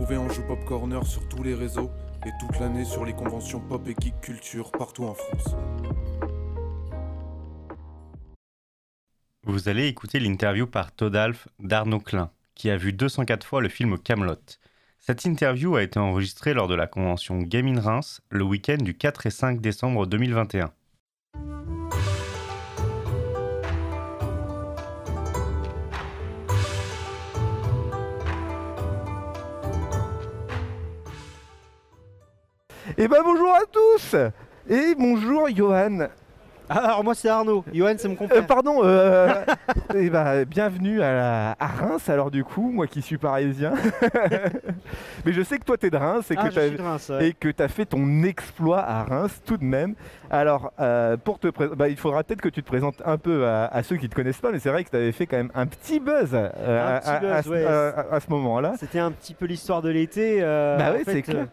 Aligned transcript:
en 0.00 1.04
sur 1.04 1.28
tous 1.28 1.42
les 1.42 1.54
réseaux 1.54 1.90
et 2.24 2.30
toute 2.38 2.58
l'année 2.60 2.84
sur 2.84 3.04
les 3.04 3.12
conventions 3.12 3.60
pop 3.60 3.86
et 3.88 3.94
geek 4.00 4.20
culture 4.20 4.70
partout 4.70 5.04
en 5.04 5.14
France. 5.14 5.56
Vous 9.44 9.68
allez 9.68 9.86
écouter 9.86 10.20
l'interview 10.20 10.66
par 10.66 10.92
Todalf 10.92 11.48
d'Arnaud 11.58 12.00
Klein, 12.00 12.30
qui 12.54 12.70
a 12.70 12.76
vu 12.76 12.92
204 12.92 13.44
fois 13.44 13.60
le 13.60 13.68
film 13.68 13.98
Camelot. 13.98 14.36
Cette 15.00 15.24
interview 15.24 15.76
a 15.76 15.82
été 15.82 15.98
enregistrée 15.98 16.54
lors 16.54 16.68
de 16.68 16.74
la 16.74 16.86
convention 16.86 17.38
Game 17.38 17.66
in 17.66 17.80
Reims 17.80 18.20
le 18.30 18.44
week-end 18.44 18.78
du 18.78 18.96
4 18.96 19.26
et 19.26 19.30
5 19.30 19.60
décembre 19.60 20.06
2021. 20.06 20.70
Et 32.98 33.06
ben 33.08 33.18
bonjour 33.24 33.54
à 33.54 33.60
tous 33.70 34.16
Et 34.68 34.94
bonjour 34.98 35.48
Johan 35.54 36.08
Ah, 36.68 36.74
alors 36.80 37.04
moi 37.04 37.14
c'est 37.14 37.28
Arnaud, 37.28 37.64
Johan 37.72 37.94
c'est 37.96 38.08
mon 38.08 38.14
Euh, 38.14 38.16
compère. 38.18 38.46
Pardon, 38.46 38.80
euh, 38.84 39.32
et 39.94 40.10
ben, 40.10 40.44
bienvenue 40.44 41.00
à, 41.00 41.12
la- 41.14 41.56
à 41.58 41.66
Reims 41.66 42.10
alors 42.10 42.30
du 42.30 42.44
coup, 42.44 42.70
moi 42.72 42.86
qui 42.86 43.00
suis 43.00 43.16
parisien. 43.16 43.72
Mais 45.24 45.32
je 45.32 45.42
sais 45.42 45.58
que 45.58 45.64
toi 45.64 45.78
t'es 45.78 45.88
de 45.90 45.96
Reims 45.96 46.30
et 46.30 46.34
Ah, 46.36 46.48
que 46.50 46.54
ouais. 46.54 46.70
as 47.62 47.68
fait 47.68 47.86
ton 47.86 48.22
exploit 48.24 48.80
à 48.80 49.04
Reims 49.04 49.40
tout 49.46 49.56
de 49.56 49.64
même. 49.64 49.94
Alors, 50.30 50.72
euh, 50.80 51.16
pour 51.16 51.38
te 51.38 51.48
bah, 51.74 51.88
il 51.88 51.96
faudra 51.96 52.22
peut-être 52.24 52.42
que 52.42 52.50
tu 52.50 52.62
te 52.62 52.68
présentes 52.68 53.00
un 53.06 53.16
peu 53.16 53.46
à, 53.46 53.64
à 53.66 53.82
ceux 53.82 53.96
qui 53.96 54.04
ne 54.04 54.10
te 54.10 54.14
connaissent 54.16 54.40
pas, 54.40 54.50
mais 54.52 54.58
c'est 54.58 54.68
vrai 54.70 54.84
que 54.84 54.90
tu 54.90 54.96
avais 54.96 55.12
fait 55.12 55.26
quand 55.26 55.38
même 55.38 55.52
un 55.54 55.66
petit 55.66 56.00
buzz, 56.00 56.34
Un 56.34 56.44
à, 56.44 57.00
petit 57.00 57.10
à- 57.10 57.20
buzz, 57.20 57.44
ce- 57.44 57.48
ouais. 57.48 57.64
à- 57.64 57.88
à- 58.10 58.14
à 58.16 58.20
ce 58.20 58.28
moment-là. 58.30 58.74
C'était 58.78 58.98
un 58.98 59.12
petit 59.12 59.32
peu 59.34 59.46
l'histoire 59.46 59.80
de 59.82 59.88
l'été. 59.88 60.40
Bah 60.42 60.92
fait, 61.04 61.12
c'est 61.12 61.22
clair. 61.22 61.46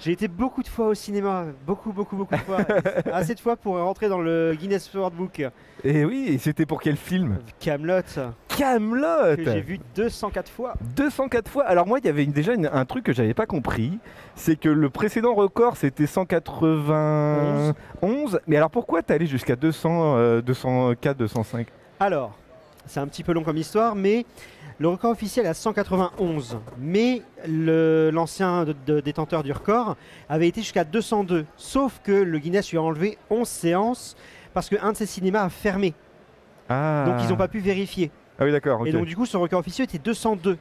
J'ai 0.00 0.12
été 0.12 0.28
beaucoup 0.28 0.62
de 0.62 0.68
fois 0.68 0.86
au 0.88 0.94
cinéma, 0.94 1.46
beaucoup, 1.66 1.92
beaucoup, 1.92 2.14
beaucoup 2.16 2.34
de 2.36 2.40
fois. 2.40 2.58
Assez 3.12 3.34
de 3.34 3.40
fois 3.40 3.56
pour 3.56 3.76
rentrer 3.78 4.08
dans 4.08 4.20
le 4.20 4.54
Guinness 4.58 4.92
World 4.94 5.16
Book. 5.16 5.42
Et 5.82 6.04
oui, 6.04 6.26
et 6.28 6.38
c'était 6.38 6.66
pour 6.66 6.80
quel 6.80 6.96
film? 6.96 7.38
Camelot, 7.58 8.02
Camelot 8.46 9.36
que 9.36 9.44
j'ai 9.44 9.60
vu 9.60 9.80
204 9.96 10.48
fois. 10.50 10.74
204 10.96 11.50
fois. 11.50 11.64
Alors 11.64 11.86
moi, 11.86 11.98
il 11.98 12.06
y 12.06 12.08
avait 12.08 12.26
déjà 12.26 12.54
une- 12.54 12.70
un 12.72 12.84
truc 12.84 13.04
que 13.04 13.12
j'avais 13.12 13.34
pas 13.34 13.46
compris, 13.46 13.98
c'est 14.36 14.54
que 14.58 14.68
le 14.68 14.88
précédent 14.88 15.34
record 15.34 15.76
c'était 15.76 16.06
191. 16.06 18.40
Mais 18.46 18.56
alors 18.56 18.70
pourquoi 18.70 19.02
t'es 19.02 19.14
allé 19.14 19.26
jusqu'à 19.26 19.56
200, 19.56 20.16
euh, 20.16 20.40
204, 20.42 21.16
205 21.16 21.66
Alors, 21.98 22.36
c'est 22.86 23.00
un 23.00 23.06
petit 23.08 23.24
peu 23.24 23.32
long 23.32 23.42
comme 23.42 23.56
histoire, 23.56 23.96
mais 23.96 24.24
le 24.78 24.88
record 24.88 25.10
officiel 25.10 25.46
est 25.46 25.48
à 25.48 25.54
191. 25.54 26.58
Mais 26.78 27.22
l'ancien 27.46 28.64
détenteur 28.86 29.42
du 29.42 29.52
record 29.52 29.96
avait 30.28 30.48
été 30.48 30.60
jusqu'à 30.60 30.84
202. 30.84 31.46
Sauf 31.56 32.00
que 32.02 32.12
le 32.12 32.38
Guinness 32.38 32.70
lui 32.70 32.78
a 32.78 32.82
enlevé 32.82 33.18
11 33.30 33.46
séances 33.48 34.16
parce 34.54 34.68
qu'un 34.68 34.92
de 34.92 34.96
ses 34.96 35.06
cinémas 35.06 35.42
a 35.42 35.48
fermé. 35.48 35.94
Ah. 36.68 37.04
Donc 37.06 37.16
ils 37.24 37.28
n'ont 37.30 37.36
pas 37.36 37.48
pu 37.48 37.58
vérifier. 37.60 38.10
Ah 38.38 38.44
oui, 38.44 38.52
d'accord. 38.52 38.86
Et 38.86 38.92
donc 38.92 39.06
du 39.06 39.16
coup, 39.16 39.26
son 39.26 39.40
record 39.40 39.60
officiel 39.60 39.84
était 39.84 39.98
202. 39.98 40.58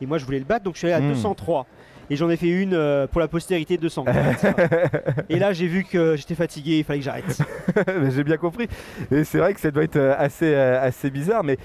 Et 0.00 0.06
moi, 0.06 0.16
je 0.18 0.24
voulais 0.24 0.38
le 0.38 0.44
battre, 0.44 0.64
donc 0.64 0.74
je 0.74 0.78
suis 0.78 0.86
allé 0.90 1.04
à 1.04 1.06
Hmm. 1.06 1.12
203. 1.14 1.66
Et 2.10 2.16
j'en 2.16 2.30
ai 2.30 2.36
fait 2.36 2.48
une 2.48 2.74
euh, 2.74 3.06
pour 3.06 3.20
la 3.20 3.28
postérité 3.28 3.76
204. 3.76 4.46
et 5.28 5.38
là, 5.38 5.52
j'ai 5.52 5.66
vu 5.66 5.84
que 5.84 6.16
j'étais 6.16 6.34
fatigué, 6.34 6.78
il 6.78 6.84
fallait 6.84 7.00
que 7.00 7.04
j'arrête. 7.04 7.42
Mais 8.00 8.10
J'ai 8.10 8.24
bien 8.24 8.36
compris. 8.36 8.68
Et 9.10 9.24
c'est 9.24 9.38
vrai 9.38 9.54
que 9.54 9.60
ça 9.60 9.70
doit 9.70 9.84
être 9.84 9.96
euh, 9.96 10.14
assez, 10.18 10.54
euh, 10.54 10.82
assez 10.82 11.10
bizarre. 11.10 11.44
Mais 11.44 11.58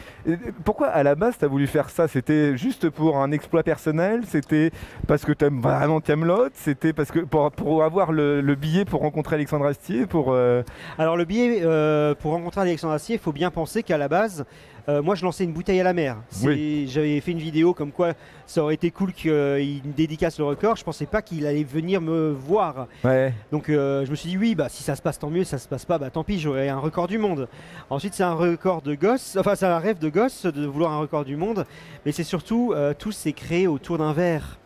pourquoi 0.64 0.88
à 0.88 1.04
la 1.04 1.16
base 1.16 1.38
tu 1.38 1.46
as 1.46 1.48
voulu 1.48 1.68
faire 1.68 1.90
ça? 1.90 2.08
C'était 2.08 2.58
juste 2.58 2.90
pour 2.90 3.18
un 3.18 3.32
exploit 3.32 3.64
personnel? 3.64 4.22
C'était 4.28 4.72
parce 5.08 5.26
que 5.26 5.32
tu 5.32 5.46
aimes 5.46 5.62
vraiment 5.62 6.02
Camelot? 6.02 6.50
C'était 6.54 6.94
parce 6.94 7.12
que 7.12 7.20
pour, 7.20 7.52
pour 7.52 7.84
avoir 7.84 8.12
le, 8.12 8.42
le 8.42 8.56
billet 8.56 8.86
pour 8.86 9.02
rencontrer 9.02 9.36
Alexandre 9.36 9.66
Astier 9.66 10.06
pour, 10.06 10.28
euh, 10.30 10.64
Alors 10.98 11.18
le 11.18 11.26
billet 11.26 11.62
euh, 11.64 12.16
pour 12.16 12.32
rencontrer 12.32 12.62
Alexandre 12.62 12.94
Assier, 12.94 13.16
il 13.16 13.22
faut 13.22 13.32
bien 13.32 13.52
penser 13.52 13.84
qu'à 13.84 13.98
la 13.98 14.08
base, 14.08 14.46
euh, 14.90 15.02
moi 15.02 15.16
je 15.16 15.24
lançais 15.24 15.44
une 15.44 15.54
bouteille 15.54 15.80
à 15.80 15.84
la 15.84 15.94
mer. 15.94 16.18
J'avais 16.42 17.20
fait 17.22 17.32
une 17.32 17.40
vidéo 17.40 17.74
comme 17.74 17.92
quoi 17.92 18.14
ça 18.46 18.62
aurait 18.64 18.74
été 18.74 18.92
cool 18.92 19.14
qu'il 19.14 19.32
me 19.32 19.94
dédicace 19.96 20.38
le 20.40 20.46
record. 20.46 20.76
Je 20.76 20.84
pensais 20.84 21.06
pas 21.06 21.22
qu'il 21.22 21.46
allait 21.46 21.64
venir 21.64 22.02
me 22.02 22.32
voir. 22.32 22.88
Ouais. 23.04 23.34
Donc 23.52 23.70
euh, 23.70 24.06
je 24.06 24.12
me 24.12 24.16
suis 24.16 24.30
dit 24.30 24.38
oui, 24.38 24.56
bah 24.56 24.70
si 24.70 24.84
ça 24.84 24.96
se 24.96 25.02
passe 25.02 25.20
tant 25.20 25.30
mieux, 25.30 25.44
ça 25.44 25.58
se 25.58 25.68
passe 25.68 25.86
pas, 25.86 25.98
bah 25.98 26.10
tant 26.10 26.24
pis, 26.24 26.40
j'aurai 26.40 26.70
un 26.70 26.80
record 26.80 27.08
du 27.08 27.18
monde. 27.18 27.48
Ensuite 27.90 28.14
c'est 28.14 28.24
un 28.24 28.34
record 28.34 28.82
de 28.82 28.96
gosse, 28.96 29.38
enfin 29.40 29.56
c'est 29.56 29.66
un 29.66 29.80
rêve 29.80 30.00
de 30.00 30.10
gosse 30.10 30.46
de 30.46 30.66
vouloir 30.66 30.92
un 30.92 31.00
record 31.00 31.26
du 31.26 31.36
monde, 31.36 31.66
mais 32.06 32.12
c'est 32.12 32.24
surtout 32.24 32.74
euh, 32.76 32.94
tout 32.98 33.12
s'est 33.12 33.34
créé 33.34 33.68
autour 33.68 33.98
d'un 33.98 34.14
verre. 34.14 34.60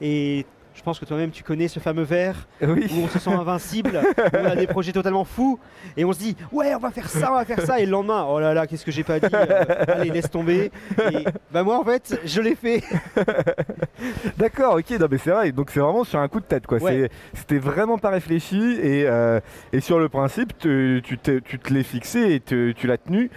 Et 0.00 0.46
je 0.74 0.82
pense 0.82 0.98
que 0.98 1.04
toi-même 1.04 1.30
tu 1.30 1.42
connais 1.42 1.68
ce 1.68 1.80
fameux 1.80 2.02
verre 2.02 2.46
Oui. 2.62 2.86
où 2.92 3.04
on 3.04 3.08
se 3.08 3.18
sent 3.18 3.30
invincible, 3.32 4.00
où 4.18 4.36
on 4.36 4.44
a 4.44 4.56
des 4.56 4.66
projets 4.66 4.92
totalement 4.92 5.24
fous, 5.24 5.58
et 5.96 6.04
on 6.04 6.12
se 6.12 6.18
dit 6.18 6.36
ouais 6.50 6.74
on 6.74 6.78
va 6.78 6.90
faire 6.90 7.08
ça, 7.08 7.30
on 7.30 7.34
va 7.34 7.44
faire 7.44 7.60
ça, 7.60 7.78
et 7.80 7.84
le 7.86 7.92
lendemain 7.92 8.26
oh 8.28 8.40
là 8.40 8.54
là 8.54 8.66
qu'est-ce 8.66 8.84
que 8.84 8.90
j'ai 8.92 9.04
pas 9.04 9.20
dit, 9.20 9.26
euh, 9.32 9.64
allez 9.88 10.10
laisse 10.10 10.30
tomber. 10.30 10.70
Et 11.12 11.24
bah 11.52 11.62
moi 11.62 11.78
en 11.78 11.84
fait 11.84 12.18
je 12.24 12.40
l'ai 12.40 12.54
fait. 12.54 12.82
D'accord, 14.38 14.76
ok, 14.76 14.90
non 14.98 15.06
mais 15.10 15.18
c'est 15.18 15.30
vrai, 15.30 15.52
donc 15.52 15.70
c'est 15.70 15.80
vraiment 15.80 16.04
sur 16.04 16.18
un 16.18 16.28
coup 16.28 16.40
de 16.40 16.44
tête 16.46 16.66
quoi. 16.66 16.78
Ouais. 16.78 17.10
C'était 17.34 17.58
vraiment 17.58 17.98
pas 17.98 18.10
réfléchi 18.10 18.78
et, 18.82 19.06
euh, 19.06 19.40
et 19.72 19.80
sur 19.80 19.98
le 19.98 20.08
principe, 20.08 20.56
tu, 20.58 21.02
te- 21.22 21.38
tu 21.38 21.58
te 21.58 21.72
l'es 21.72 21.82
fixé 21.82 22.34
et 22.34 22.40
te- 22.40 22.72
tu 22.72 22.86
l'as 22.86 22.98
tenu 22.98 23.30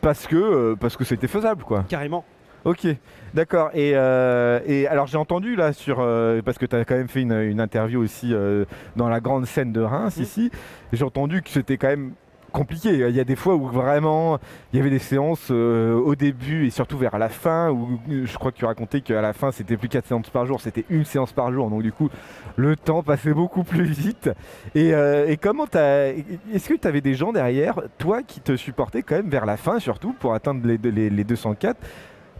parce 0.00 0.26
que 0.26 0.36
euh, 0.36 0.76
parce 0.78 0.96
que 0.96 1.04
c'était 1.04 1.26
faisable 1.28 1.64
quoi. 1.64 1.84
Carrément. 1.88 2.24
Ok, 2.68 2.86
d'accord. 3.32 3.70
Et, 3.72 3.92
euh, 3.94 4.60
et 4.66 4.86
alors 4.88 5.06
j'ai 5.06 5.16
entendu 5.16 5.56
là 5.56 5.72
sur 5.72 6.00
euh, 6.00 6.42
parce 6.44 6.58
que 6.58 6.66
tu 6.66 6.76
as 6.76 6.84
quand 6.84 6.96
même 6.96 7.08
fait 7.08 7.22
une, 7.22 7.32
une 7.32 7.60
interview 7.60 7.98
aussi 7.98 8.34
euh, 8.34 8.66
dans 8.94 9.08
la 9.08 9.20
grande 9.20 9.46
scène 9.46 9.72
de 9.72 9.80
Reims 9.80 10.18
Mhm. 10.18 10.22
ici. 10.22 10.50
J'ai 10.92 11.02
entendu 11.04 11.40
que 11.40 11.48
c'était 11.48 11.78
quand 11.78 11.88
même 11.88 12.12
compliqué. 12.52 12.90
Il 13.08 13.16
y 13.16 13.20
a 13.20 13.24
des 13.24 13.36
fois 13.36 13.54
où 13.54 13.66
vraiment 13.68 14.38
il 14.72 14.76
y 14.78 14.80
avait 14.80 14.90
des 14.90 14.98
séances 14.98 15.48
euh, 15.50 15.94
au 15.94 16.14
début 16.14 16.66
et 16.66 16.70
surtout 16.70 16.98
vers 16.98 17.16
la 17.18 17.30
fin 17.30 17.70
où 17.70 17.98
je 18.06 18.36
crois 18.36 18.52
que 18.52 18.58
tu 18.58 18.66
racontais 18.66 19.00
qu'à 19.00 19.22
la 19.22 19.32
fin 19.32 19.50
c'était 19.50 19.78
plus 19.78 19.88
4 19.88 20.06
séances 20.06 20.28
par 20.28 20.44
jour, 20.44 20.60
c'était 20.60 20.84
une 20.90 21.06
séance 21.06 21.32
par 21.32 21.50
jour. 21.50 21.70
Donc 21.70 21.82
du 21.82 21.92
coup 21.92 22.10
le 22.56 22.76
temps 22.76 23.02
passait 23.02 23.32
beaucoup 23.32 23.64
plus 23.64 23.84
vite. 23.84 24.28
Et, 24.74 24.92
euh, 24.92 25.26
et 25.26 25.38
comment 25.38 25.66
t'as 25.66 26.08
Est-ce 26.52 26.68
que 26.68 26.74
tu 26.74 26.86
avais 26.86 27.00
des 27.00 27.14
gens 27.14 27.32
derrière 27.32 27.80
toi 27.96 28.22
qui 28.22 28.40
te 28.40 28.56
supportaient 28.56 29.02
quand 29.02 29.16
même 29.16 29.30
vers 29.30 29.46
la 29.46 29.56
fin 29.56 29.78
surtout 29.78 30.12
pour 30.12 30.34
atteindre 30.34 30.66
les, 30.66 30.76
les, 30.90 31.08
les 31.08 31.24
204 31.24 31.78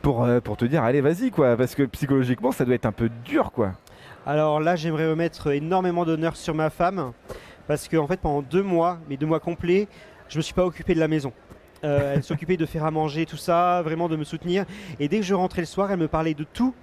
pour, 0.02 0.24
euh, 0.24 0.40
pour 0.40 0.56
te 0.56 0.64
dire 0.64 0.82
allez 0.82 1.00
vas-y 1.00 1.30
quoi 1.30 1.56
parce 1.56 1.74
que 1.74 1.82
psychologiquement 1.84 2.52
ça 2.52 2.64
doit 2.64 2.74
être 2.74 2.86
un 2.86 2.92
peu 2.92 3.10
dur 3.24 3.52
quoi. 3.52 3.72
Alors 4.26 4.60
là, 4.60 4.76
j'aimerais 4.76 5.08
remettre 5.08 5.52
énormément 5.52 6.04
d'honneur 6.04 6.36
sur 6.36 6.54
ma 6.54 6.68
femme 6.68 7.12
parce 7.66 7.88
que 7.88 7.96
en 7.96 8.06
fait, 8.06 8.20
pendant 8.20 8.42
deux 8.42 8.62
mois, 8.62 8.98
mes 9.08 9.16
deux 9.16 9.26
mois 9.26 9.40
complets, 9.40 9.88
je 10.28 10.36
me 10.36 10.42
suis 10.42 10.52
pas 10.52 10.66
occupé 10.66 10.94
de 10.94 11.00
la 11.00 11.08
maison. 11.08 11.32
Euh, 11.84 12.14
elle 12.16 12.22
s'occupait 12.22 12.58
de 12.58 12.66
faire 12.66 12.84
à 12.84 12.90
manger, 12.90 13.24
tout 13.24 13.36
ça, 13.36 13.80
vraiment 13.82 14.08
de 14.08 14.16
me 14.16 14.24
soutenir. 14.24 14.66
Et 15.00 15.08
dès 15.08 15.18
que 15.18 15.24
je 15.24 15.32
rentrais 15.32 15.62
le 15.62 15.66
soir, 15.66 15.90
elle 15.92 15.98
me 15.98 16.08
parlait 16.08 16.34
de 16.34 16.44
tout, 16.44 16.74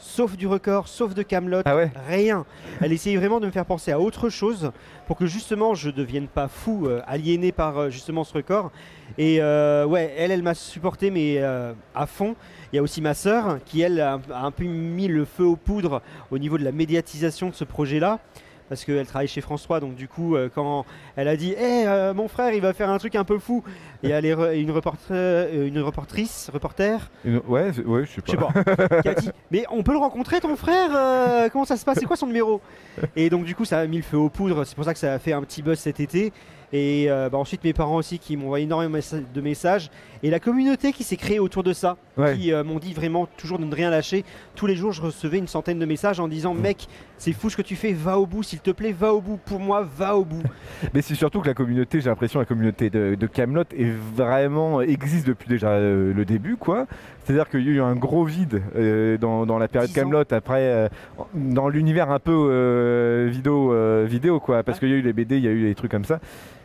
sauf 0.00 0.36
du 0.36 0.46
record, 0.46 0.88
sauf 0.88 1.14
de 1.14 1.22
Camelot, 1.22 1.62
Ah 1.64 1.76
ouais 1.76 1.90
rien. 2.08 2.44
Elle 2.80 2.92
essayait 2.92 3.16
vraiment 3.16 3.38
de 3.38 3.46
me 3.46 3.50
faire 3.50 3.66
penser 3.66 3.92
à 3.92 4.00
autre 4.00 4.28
chose 4.28 4.72
pour 5.06 5.16
que 5.16 5.26
justement 5.26 5.74
je 5.74 5.90
devienne 5.90 6.26
pas 6.26 6.48
fou, 6.48 6.86
euh, 6.86 7.00
aliéné 7.06 7.52
par 7.52 7.78
euh, 7.78 7.90
justement 7.90 8.24
ce 8.24 8.34
record. 8.34 8.72
Et 9.18 9.40
euh, 9.40 9.84
ouais, 9.84 10.12
elle, 10.16 10.30
elle 10.30 10.42
m'a 10.42 10.54
supporté, 10.54 11.10
mais 11.10 11.42
à 11.42 12.06
fond. 12.06 12.34
Il 12.72 12.76
y 12.76 12.78
a 12.78 12.82
aussi 12.82 13.00
ma 13.00 13.14
sœur 13.14 13.58
qui, 13.66 13.80
elle, 13.80 14.00
a, 14.00 14.20
un 14.34 14.50
peu 14.50 14.64
mis 14.64 15.08
le 15.08 15.24
feu 15.24 15.44
aux 15.44 15.56
poudres 15.56 16.02
au 16.30 16.38
niveau 16.38 16.56
de 16.58 16.64
la 16.64 16.72
médiatisation 16.72 17.48
de 17.48 17.54
ce 17.54 17.64
projet-là. 17.64 18.18
Parce 18.68 18.84
qu'elle 18.84 19.04
travaille 19.04 19.26
chez 19.26 19.40
France 19.40 19.64
3, 19.64 19.80
donc 19.80 19.96
du 19.96 20.06
coup, 20.06 20.36
euh, 20.36 20.48
quand 20.54 20.86
elle 21.16 21.26
a 21.26 21.36
dit 21.36 21.52
Eh, 21.58 21.88
euh, 21.88 22.14
mon 22.14 22.28
frère, 22.28 22.52
il 22.54 22.60
va 22.60 22.72
faire 22.72 22.88
un 22.88 22.98
truc 22.98 23.16
un 23.16 23.24
peu 23.24 23.40
fou!» 23.40 23.64
Et 24.04 24.10
elle 24.10 24.24
est 24.24 24.32
re- 24.32 24.56
une, 24.56 24.70
reporter- 24.70 25.10
euh, 25.10 25.66
une 25.66 25.80
reportrice, 25.80 26.48
reporter, 26.52 27.10
Une- 27.24 27.40
Ouais, 27.48 27.72
ouais, 27.84 28.04
je 28.06 28.12
sais 28.12 28.20
je 28.24 28.30
sais 28.30 28.36
pas. 28.36 28.52
pas, 28.52 29.02
qui 29.02 29.08
a 29.08 29.14
dit 29.14 29.30
Mais 29.50 29.64
on 29.72 29.82
peut 29.82 29.90
le 29.90 29.98
rencontrer, 29.98 30.38
ton 30.40 30.54
frère 30.54 30.90
euh, 30.94 31.48
Comment 31.50 31.64
ça 31.64 31.76
se 31.76 31.84
passe 31.84 31.98
C'est 31.98 32.06
quoi 32.06 32.14
son 32.14 32.28
numéro? 32.28 32.60
Et 33.16 33.28
donc, 33.28 33.44
du 33.44 33.56
coup, 33.56 33.64
ça 33.64 33.80
a 33.80 33.86
mis 33.88 33.96
le 33.96 34.04
feu 34.04 34.16
aux 34.18 34.28
poudres. 34.30 34.64
C'est 34.64 34.76
pour 34.76 34.84
ça 34.84 34.92
que 34.92 35.00
ça 35.00 35.14
a 35.14 35.18
fait 35.18 35.32
un 35.32 35.42
petit 35.42 35.62
buzz 35.62 35.76
cet 35.80 35.98
été. 35.98 36.32
Et 36.72 37.06
euh, 37.10 37.28
bah, 37.28 37.38
ensuite, 37.38 37.64
mes 37.64 37.72
parents 37.72 37.96
aussi 37.96 38.18
qui 38.18 38.36
m'ont 38.36 38.46
envoyé 38.46 38.64
énormément 38.64 38.98
de 39.34 39.40
messages. 39.40 39.90
Et 40.22 40.30
la 40.30 40.38
communauté 40.38 40.92
qui 40.92 41.02
s'est 41.02 41.16
créée 41.16 41.38
autour 41.40 41.62
de 41.62 41.72
ça, 41.72 41.96
Ouais. 42.16 42.36
qui 42.36 42.52
euh, 42.52 42.62
m'ont 42.62 42.78
dit 42.78 42.92
vraiment 42.92 43.26
toujours 43.38 43.58
de 43.58 43.64
ne 43.64 43.74
rien 43.74 43.88
lâcher. 43.90 44.24
Tous 44.54 44.66
les 44.66 44.76
jours, 44.76 44.92
je 44.92 45.00
recevais 45.00 45.38
une 45.38 45.48
centaine 45.48 45.78
de 45.78 45.86
messages 45.86 46.20
en 46.20 46.28
disant 46.28 46.52
Mec, 46.54 46.86
c'est 47.16 47.32
fou 47.32 47.48
ce 47.50 47.56
que 47.56 47.62
tu 47.62 47.76
fais, 47.76 47.92
va 47.92 48.18
au 48.18 48.26
bout, 48.26 48.42
s'il 48.42 48.60
te 48.60 48.70
plaît, 48.70 48.92
va 48.92 49.14
au 49.14 49.20
bout. 49.20 49.38
Pour 49.38 49.58
moi, 49.58 49.88
va 49.96 50.16
au 50.16 50.24
bout. 50.24 50.42
Mais 50.94 51.02
c'est 51.02 51.14
surtout 51.14 51.40
que 51.40 51.46
la 51.48 51.54
communauté, 51.54 52.00
j'ai 52.00 52.10
l'impression, 52.10 52.38
la 52.38 52.46
communauté 52.46 52.90
de, 52.90 53.16
de 53.18 53.26
Camelot 53.26 53.64
est 53.76 53.90
vraiment 54.14 54.80
existe 54.82 55.26
depuis 55.26 55.48
déjà 55.48 55.70
euh, 55.70 56.12
le 56.12 56.24
début, 56.24 56.56
quoi. 56.56 56.86
C'est-à-dire 57.24 57.48
qu'il 57.48 57.60
y 57.60 57.68
a 57.68 57.72
eu 57.72 57.80
un 57.80 57.94
gros 57.96 58.24
vide 58.24 58.62
euh, 58.76 59.16
dans, 59.18 59.46
dans 59.46 59.58
la 59.58 59.68
période. 59.68 59.92
Camelot 59.92 60.24
après 60.30 60.62
euh, 60.62 60.88
dans 61.34 61.68
l'univers 61.68 62.10
un 62.10 62.18
peu 62.18 62.32
euh, 62.50 63.28
vidéo 63.30 63.74
vidéo 64.06 64.40
quoi 64.40 64.62
parce 64.62 64.78
Ouais. 64.78 64.80
qu'il 64.80 64.90
y 64.90 64.94
a 64.94 64.96
eu 64.96 65.02
les 65.02 65.12
BD, 65.12 65.36
il 65.36 65.44
y 65.44 65.48
a 65.48 65.50
eu 65.52 65.62
des 65.68 65.74
trucs 65.74 65.90
comme 65.90 66.04
ça. 66.04 66.18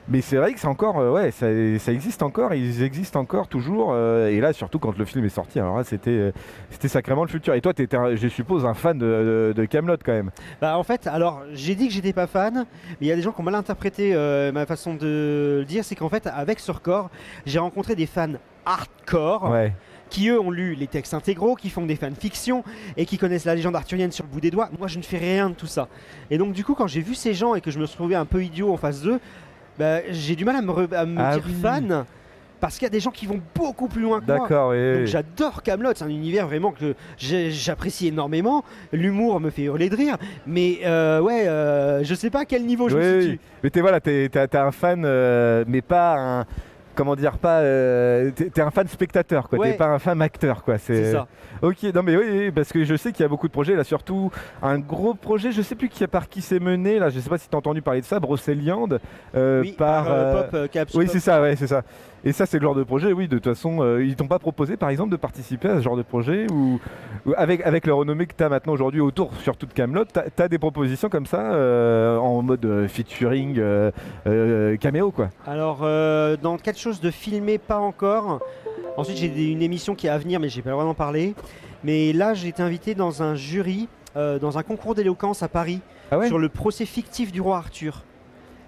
Mais 0.07 0.21
c'est 0.21 0.37
vrai 0.37 0.53
que 0.53 0.59
c'est 0.59 0.67
encore 0.67 0.97
ouais 0.97 1.31
ça, 1.31 1.47
ça 1.79 1.91
existe 1.91 2.21
encore, 2.21 2.53
ils 2.53 2.83
existent 2.83 3.19
encore 3.19 3.47
toujours 3.47 3.95
et 3.97 4.39
là 4.39 4.53
surtout 4.53 4.77
quand 4.77 4.95
le 4.97 5.03
film 5.03 5.25
est 5.25 5.29
sorti 5.29 5.59
alors 5.59 5.77
là 5.77 5.83
c'était 5.83 6.31
c'était 6.69 6.87
sacrément 6.87 7.23
le 7.23 7.29
futur. 7.29 7.55
Et 7.55 7.61
toi 7.61 7.73
tu 7.73 7.81
étais 7.81 7.97
je 8.15 8.27
suppose 8.27 8.65
un 8.67 8.75
fan 8.75 8.97
de, 8.99 9.51
de, 9.55 9.65
Camelot 9.65 9.97
quand 10.05 10.13
même. 10.13 10.29
Bah 10.61 10.77
en 10.77 10.83
fait, 10.83 11.07
alors 11.07 11.41
j'ai 11.53 11.73
dit 11.73 11.87
que 11.87 11.93
j'étais 11.93 12.13
pas 12.13 12.27
fan, 12.27 12.65
mais 12.89 12.95
il 13.01 13.07
y 13.07 13.11
a 13.11 13.15
des 13.15 13.23
gens 13.23 13.31
qui 13.31 13.41
ont 13.41 13.43
mal 13.43 13.55
interprété 13.55 14.13
ma 14.53 14.65
façon 14.67 14.93
de 14.93 15.57
le 15.59 15.65
dire, 15.65 15.83
c'est 15.83 15.95
qu'en 15.95 16.09
fait 16.09 16.27
avec 16.27 16.59
ce 16.59 16.71
record, 16.71 17.09
j'ai 17.47 17.57
rencontré 17.59 17.95
des 17.95 18.05
fans 18.05 18.33
hardcore 18.63 19.49
Ouais. 19.49 19.73
Qui 20.09 20.29
eux 20.29 20.39
ont 20.39 20.51
lu 20.51 20.75
les 20.75 20.87
textes 20.87 21.13
intégraux, 21.13 21.55
qui 21.55 21.69
font 21.69 21.85
des 21.85 21.95
fanfictions 21.95 22.63
et 22.97 23.05
qui 23.05 23.17
connaissent 23.17 23.45
la 23.45 23.55
légende 23.55 23.75
arthurienne 23.75 24.11
sur 24.11 24.23
le 24.25 24.29
bout 24.29 24.39
des 24.41 24.51
doigts. 24.51 24.69
Moi 24.79 24.87
je 24.87 24.97
ne 24.97 25.03
fais 25.03 25.17
rien 25.17 25.49
de 25.49 25.55
tout 25.55 25.67
ça. 25.67 25.87
Et 26.29 26.37
donc 26.37 26.53
du 26.53 26.63
coup 26.63 26.75
quand 26.75 26.87
j'ai 26.87 27.01
vu 27.01 27.15
ces 27.15 27.33
gens 27.33 27.55
et 27.55 27.61
que 27.61 27.71
je 27.71 27.79
me 27.79 27.85
suis 27.85 27.95
trouvé 27.95 28.15
un 28.15 28.25
peu 28.25 28.43
idiot 28.43 28.71
en 28.71 28.77
face 28.77 29.01
d'eux, 29.01 29.19
bah, 29.79 29.99
j'ai 30.09 30.35
du 30.35 30.45
mal 30.45 30.55
à 30.55 30.61
me, 30.61 30.71
re- 30.71 30.93
à 30.95 31.05
me 31.05 31.19
Ah 31.19 31.33
dire 31.35 31.43
oui. 31.47 31.53
fan 31.61 32.05
parce 32.61 32.75
qu'il 32.75 32.83
y 32.83 32.87
a 32.87 32.89
des 32.89 33.01
gens 33.01 33.11
qui 33.11 33.25
vont 33.25 33.41
beaucoup 33.53 33.87
plus 33.87 34.01
loin 34.01 34.21
que 34.21 34.25
moi. 34.27 34.39
D'accord, 34.39 34.71
oui, 34.71 34.93
Donc 34.99 35.05
j'adore 35.05 35.61
Camelot, 35.61 35.91
c'est 35.93 36.05
un 36.05 36.09
univers 36.09 36.47
vraiment 36.47 36.71
que 36.71 36.95
j'apprécie 37.17 38.07
énormément. 38.07 38.63
L'humour 38.93 39.39
me 39.39 39.49
fait 39.49 39.63
hurler 39.63 39.89
de 39.89 39.95
rire, 39.95 40.17
mais 40.47 40.79
euh, 40.85 41.19
ouais, 41.19 41.47
euh, 41.47 42.03
je 42.03 42.15
sais 42.15 42.29
pas 42.29 42.39
à 42.41 42.45
quel 42.45 42.65
niveau 42.65 42.87
je 42.89 42.95
Oui, 42.97 43.03
me 43.03 43.15
oui. 43.17 43.23
situe. 43.23 43.39
Mais 43.63 43.69
t'es 43.69 43.81
voilà, 43.81 43.99
t'es 43.99 44.29
un 44.57 44.71
fan, 44.71 45.03
euh, 45.05 45.65
mais 45.67 45.81
pas 45.81 46.15
un. 46.17 46.45
Comment 46.95 47.15
dire, 47.15 47.37
pas. 47.37 47.59
euh, 47.59 48.31
t'es 48.31 48.61
un 48.61 48.71
fan 48.71 48.87
spectateur, 48.87 49.49
quoi. 49.49 49.59
Ouais. 49.59 49.71
T'es 49.71 49.77
pas 49.77 49.87
un 49.87 49.99
fan 49.99 50.21
acteur, 50.21 50.63
quoi. 50.63 50.77
C'est 50.77 51.11
ça. 51.11 51.27
Ok, 51.61 51.83
non 51.93 52.03
mais 52.03 52.17
oui, 52.17 52.51
parce 52.51 52.71
que 52.71 52.83
je 52.83 52.95
sais 52.95 53.11
qu'il 53.11 53.23
y 53.23 53.25
a 53.25 53.29
beaucoup 53.29 53.47
de 53.47 53.53
projets, 53.53 53.75
là 53.75 53.83
surtout 53.83 54.29
un 54.61 54.77
gros 54.77 55.13
projet, 55.13 55.51
je 55.51 55.61
sais 55.61 55.75
plus 55.75 55.87
qui, 55.89 56.05
par 56.05 56.27
qui 56.27 56.41
c'est 56.41 56.59
mené, 56.59 56.99
là 56.99 57.09
je 57.09 57.19
sais 57.19 57.29
pas 57.29 57.37
si 57.37 57.47
t'as 57.47 57.57
entendu 57.57 57.81
parler 57.81 58.01
de 58.01 58.05
ça, 58.05 58.19
Brocéliande, 58.19 58.99
euh, 59.35 59.61
oui, 59.61 59.71
par... 59.71 60.03
par, 60.03 60.13
euh, 60.13 60.17
euh, 60.17 60.41
Pop 60.43 60.53
euh, 60.53 60.67
Caps 60.67 60.93
oui 60.95 61.07
c'est 61.09 61.19
ça, 61.21 61.41
ouais 61.41 61.55
c'est 61.55 61.67
ça. 61.67 61.83
Et 62.27 62.31
ça 62.31 62.47
c'est 62.47 62.57
le 62.57 62.63
genre 62.63 62.73
de 62.73 62.83
projet, 62.83 63.13
oui, 63.13 63.27
de 63.27 63.35
toute 63.37 63.53
façon, 63.53 63.81
euh, 63.83 64.03
ils 64.03 64.15
t'ont 64.15 64.27
pas 64.27 64.39
proposé 64.39 64.77
par 64.77 64.89
exemple 64.89 65.11
de 65.11 65.15
participer 65.15 65.67
à 65.69 65.75
ce 65.77 65.81
genre 65.81 65.95
de 65.95 66.01
projet 66.01 66.47
ou, 66.51 66.79
avec, 67.37 67.61
avec 67.61 67.85
la 67.85 67.93
renommée 67.93 68.25
que 68.25 68.33
t'as 68.35 68.49
maintenant 68.49 68.73
aujourd'hui 68.73 68.99
autour, 68.99 69.31
surtout 69.43 69.67
de 69.67 69.73
Camelot, 69.73 70.05
t'as 70.05 70.23
as 70.43 70.47
des 70.47 70.57
propositions 70.57 71.07
comme 71.07 71.27
ça 71.27 71.53
euh, 71.53 72.17
en 72.17 72.41
mode 72.41 72.65
euh, 72.65 72.87
featuring 72.87 73.59
euh, 73.59 73.91
euh, 74.25 74.75
caméo 74.77 75.11
quoi? 75.11 75.29
Alors, 75.45 75.81
dans 76.41 76.57
quelque 76.57 76.79
chose 76.79 76.99
de 76.99 77.11
filmé, 77.11 77.59
pas 77.59 77.77
encore. 77.77 78.39
Ensuite, 78.97 79.17
j'ai 79.17 79.51
une 79.51 79.61
émission 79.61 79.93
qui 79.93 80.07
est 80.07 80.09
à 80.09 80.17
venir, 80.17 80.39
mais 80.39 80.49
j'ai 80.49 80.61
pas 80.61 80.69
le 80.69 80.73
droit 80.75 80.85
d'en 80.85 80.93
parler. 80.95 81.35
Mais 81.83 82.11
là, 82.13 82.33
j'ai 82.33 82.47
été 82.47 82.63
invité 82.63 82.95
dans 82.95 83.21
un 83.21 83.35
jury, 83.35 83.87
dans 84.15 84.57
un 84.57 84.63
concours 84.63 84.95
d'éloquence 84.95 85.43
à 85.43 85.47
Paris, 85.47 85.81
Ah 86.11 86.17
ouais? 86.17 86.27
sur 86.27 86.39
le 86.39 86.49
procès 86.49 86.85
fictif 86.85 87.31
du 87.31 87.41
roi 87.41 87.57
Arthur. 87.57 88.03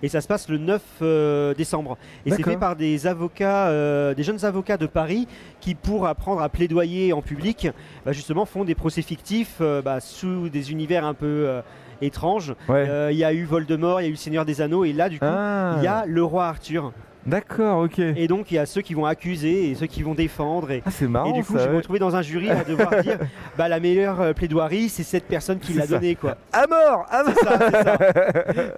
Et 0.04 0.10
ça 0.10 0.22
se 0.22 0.28
passe 0.28 0.48
le 0.50 0.58
9 0.58 0.82
euh, 1.02 1.54
décembre. 1.54 1.98
Et 2.26 2.32
c'est 2.32 2.44
fait 2.44 2.58
par 2.58 2.76
des 2.76 3.08
avocats, 3.08 3.68
euh, 3.68 4.14
des 4.14 4.24
jeunes 4.24 4.46
avocats 4.46 4.78
de 4.78 4.86
Paris 4.86 5.28
qui, 5.60 5.76
pour 5.76 6.08
apprendre 6.08 6.42
à 6.42 6.50
plaidoyer 6.50 7.14
en 7.14 7.22
public, 7.22 7.70
bah, 8.06 8.12
justement 8.12 8.46
font 8.46 8.64
des 8.64 8.76
procès 8.76 9.02
fictifs 9.02 9.58
euh, 9.62 9.82
bah, 9.82 10.00
sous 10.00 10.50
des 10.50 10.72
univers 10.72 11.06
un 11.06 11.14
peu 11.14 11.62
étranges. 12.02 12.54
Ouais. 12.70 13.12
Il 13.12 13.18
y 13.18 13.24
a 13.24 13.34
eu 13.34 13.44
Voldemort, 13.44 14.02
il 14.02 14.04
y 14.04 14.08
a 14.08 14.10
eu 14.10 14.14
le 14.14 14.18
Seigneur 14.18 14.46
des 14.46 14.62
Anneaux, 14.62 14.86
et 14.86 14.94
là, 14.94 15.10
du 15.10 15.20
coup, 15.20 15.26
Ah, 15.26 15.76
il 15.78 15.84
y 15.84 15.88
a 15.88 16.06
le 16.06 16.24
roi 16.24 16.48
Arthur. 16.48 16.94
D'accord, 17.28 17.84
ok. 17.84 18.00
Et 18.00 18.28
donc 18.28 18.52
il 18.52 18.56
y 18.56 18.58
a 18.58 18.66
ceux 18.66 18.82
qui 18.82 18.94
vont 18.94 19.06
accuser 19.06 19.70
et 19.70 19.76
ceux 19.76 19.86
qui 19.86 20.02
vont 20.02 20.16
défendre. 20.16 20.72
Et, 20.72 20.82
Ah 20.86 20.92
c'est 20.92 21.08
marrant 21.08 21.30
et 21.34 21.34
du 21.40 21.44
coup, 21.44 21.58
ça, 21.58 21.66
je 21.66 21.70
me 21.70 21.76
retrouvais 21.78 22.00
dans 22.00 22.16
un 22.16 22.22
jury 22.22 22.50
à 22.50 22.64
devoir 22.64 22.90
dire 23.04 23.18
bah, 23.58 23.68
la 23.68 23.80
meilleure 23.82 24.22
euh, 24.22 24.34
plaidoirie, 24.34 24.88
c'est 24.90 25.04
cette 25.04 25.26
personne 25.26 25.60
qui 25.60 25.74
l'a 25.74 25.86
donnée. 25.88 26.16
Quoi. 26.16 26.38
À 26.54 26.66
mort, 26.68 27.06
à 27.10 27.24
mort. 27.24 27.34
Ça, 27.44 27.72
ça. 27.84 27.98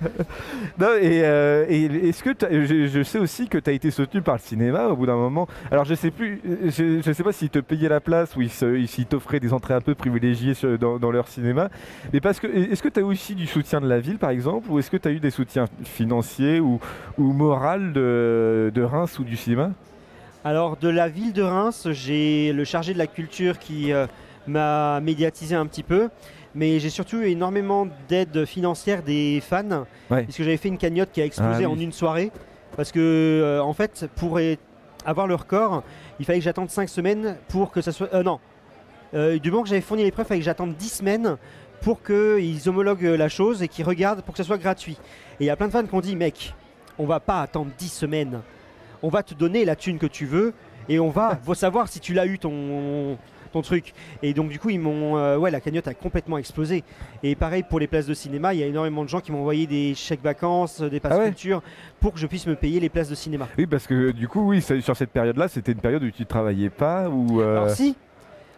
Non, 0.80 0.88
et, 1.00 1.22
euh, 1.24 1.66
et 1.68 1.86
est-ce 2.10 2.24
que 2.24 2.30
je, 2.50 2.88
je 2.88 3.04
sais 3.04 3.20
aussi 3.20 3.48
que 3.48 3.58
tu 3.58 3.70
as 3.70 3.74
été 3.74 3.92
soutenu 3.92 4.22
par 4.22 4.36
le 4.36 4.40
cinéma 4.42 4.88
au 4.88 4.96
bout 4.96 5.06
d'un 5.06 5.16
moment. 5.18 5.48
Alors 5.72 5.84
je 5.86 5.94
sais 5.94 6.10
plus, 6.12 6.42
euh, 6.48 6.70
je, 6.70 7.02
je 7.06 7.12
sais 7.12 7.24
pas 7.24 7.34
s'ils 7.34 7.50
te 7.50 7.60
payaient 7.60 7.90
la 7.90 8.00
place 8.00 8.36
ou 8.36 8.42
s'ils 8.48 9.06
t'offraient 9.06 9.40
des 9.42 9.52
entrées 9.54 9.74
un 9.74 9.82
peu 9.82 9.94
privilégiées 9.94 10.54
sur- 10.54 10.78
dans, 10.80 10.98
dans 10.98 11.12
leur 11.12 11.28
cinéma. 11.28 11.70
Mais 12.14 12.22
parce 12.22 12.40
que 12.40 12.48
est-ce 12.48 12.82
que 12.82 12.88
tu 12.90 13.00
as 13.02 13.04
aussi 13.04 13.36
du 13.36 13.46
soutien 13.46 13.82
de 13.82 13.88
la 13.88 14.00
ville 14.00 14.18
par 14.18 14.30
exemple 14.30 14.70
ou 14.72 14.80
est-ce 14.80 14.90
que 14.90 14.98
tu 14.98 15.08
as 15.08 15.12
eu 15.12 15.20
des 15.20 15.32
soutiens 15.32 15.66
financiers 15.84 16.60
ou, 16.62 16.80
ou 17.18 17.34
moral 17.34 17.92
de, 17.94 18.39
de 18.72 18.82
Reims 18.82 19.20
ou 19.20 19.24
du 19.24 19.36
cinéma 19.36 19.72
Alors 20.44 20.78
de 20.78 20.90
la 20.90 21.10
ville 21.10 21.34
de 21.34 21.42
Reims, 21.42 21.88
j'ai 21.92 22.54
le 22.54 22.64
chargé 22.64 22.94
de 22.94 22.98
la 22.98 23.08
culture 23.08 23.60
qui 23.60 23.92
euh, 23.94 24.08
m'a 24.48 25.00
médiatisé 25.02 25.56
un 25.56 25.66
petit 25.66 25.84
peu. 25.84 26.10
Mais 26.56 26.80
j'ai 26.80 26.90
surtout 26.90 27.18
eu 27.18 27.28
énormément 27.28 27.88
d'aide 28.08 28.44
financière 28.46 29.04
des 29.04 29.40
fans, 29.48 29.86
Ouais. 30.10 30.24
puisque 30.24 30.42
j'avais 30.42 30.58
fait 30.58 30.70
une 30.70 30.80
cagnotte 30.80 31.12
qui 31.12 31.22
a 31.22 31.26
explosé 31.26 31.66
Ah 31.66 31.68
oui. 31.70 31.78
en 31.78 31.80
une 31.80 31.92
soirée. 31.92 32.32
Parce 32.76 32.92
que, 32.92 33.00
euh, 33.00 33.62
en 33.62 33.74
fait, 33.74 34.08
pour 34.16 34.40
avoir 35.06 35.28
le 35.28 35.36
record, 35.36 35.84
il 36.20 36.26
fallait 36.26 36.40
que 36.40 36.46
j'attende 36.46 36.70
5 36.72 36.90
semaines 36.90 37.36
pour 37.50 37.70
que 37.72 37.82
ça 37.82 37.92
soit. 37.92 38.10
euh, 38.16 38.24
non. 38.24 38.40
Euh, 39.14 39.38
du 39.38 39.52
moment 39.52 39.62
que 39.64 39.70
j'avais 39.70 39.82
fourni 39.82 40.04
les 40.04 40.12
preuves, 40.12 40.26
il 40.26 40.30
fallait 40.30 40.40
que 40.40 40.46
j'attende 40.46 40.76
10 40.76 40.90
semaines 40.90 41.38
pour 41.82 42.02
qu'ils 42.02 42.68
homologuent 42.68 43.04
la 43.18 43.30
chose 43.30 43.62
et 43.62 43.68
qu'ils 43.68 43.86
regardent 43.86 44.22
pour 44.24 44.34
que 44.34 44.38
ça 44.40 44.44
soit 44.44 44.58
gratuit. 44.58 44.98
Et 45.40 45.44
il 45.44 45.46
y 45.46 45.50
a 45.52 45.56
plein 45.56 45.68
de 45.68 45.72
fans 45.72 45.84
qui 45.86 45.94
ont 45.94 46.02
dit 46.02 46.16
mec, 46.16 46.56
on 47.00 47.06
va 47.06 47.20
pas 47.20 47.42
attendre 47.42 47.72
10 47.78 47.88
semaines. 47.90 48.42
On 49.02 49.10
va 49.10 49.24
te 49.24 49.34
donner 49.34 49.66
la 49.66 49.76
thune 49.76 49.98
que 49.98 50.06
tu 50.08 50.26
veux 50.26 50.54
et 50.90 51.00
on 51.00 51.10
va 51.10 51.38
faut 51.44 51.54
savoir 51.56 51.88
si 51.88 52.00
tu 52.00 52.14
l'as 52.14 52.26
eu 52.26 52.38
ton, 52.38 53.18
ton 53.54 53.62
truc. 53.62 53.94
Et 54.22 54.34
donc 54.34 54.50
du 54.50 54.60
coup, 54.60 54.70
ils 54.70 54.80
m'ont 54.80 55.18
euh, 55.18 55.38
ouais, 55.38 55.50
la 55.52 55.62
cagnotte 55.62 55.88
a 55.88 55.94
complètement 55.94 56.38
explosé. 56.38 56.84
Et 57.24 57.36
pareil 57.36 57.64
pour 57.64 57.80
les 57.80 57.88
places 57.88 58.06
de 58.06 58.14
cinéma, 58.14 58.54
il 58.54 58.60
y 58.60 58.64
a 58.64 58.68
énormément 58.68 59.04
de 59.04 59.10
gens 59.10 59.22
qui 59.22 59.32
m'ont 59.32 59.40
envoyé 59.40 59.66
des 59.68 59.96
chèques 59.96 60.22
vacances, 60.22 60.82
des 60.82 61.00
passes 61.00 61.14
Ah 61.16 61.20
ouais 61.20 61.26
culture 61.28 61.62
pour 62.02 62.14
que 62.14 62.20
je 62.20 62.28
puisse 62.28 62.46
me 62.48 62.56
payer 62.56 62.80
les 62.82 62.90
places 62.90 63.10
de 63.10 63.16
cinéma. 63.16 63.48
Oui, 63.58 63.66
parce 63.66 63.88
que 63.88 64.12
du 64.12 64.28
coup, 64.28 64.48
oui, 64.50 64.62
sur 64.62 64.96
cette 64.98 65.12
période-là, 65.12 65.48
c'était 65.48 65.72
une 65.72 65.80
période 65.82 66.04
où 66.04 66.12
tu 66.12 66.26
travaillais 66.26 66.70
pas 66.70 67.10
ou. 67.10 67.40
euh, 67.42 67.58
Alors 67.58 67.70
si, 67.70 67.96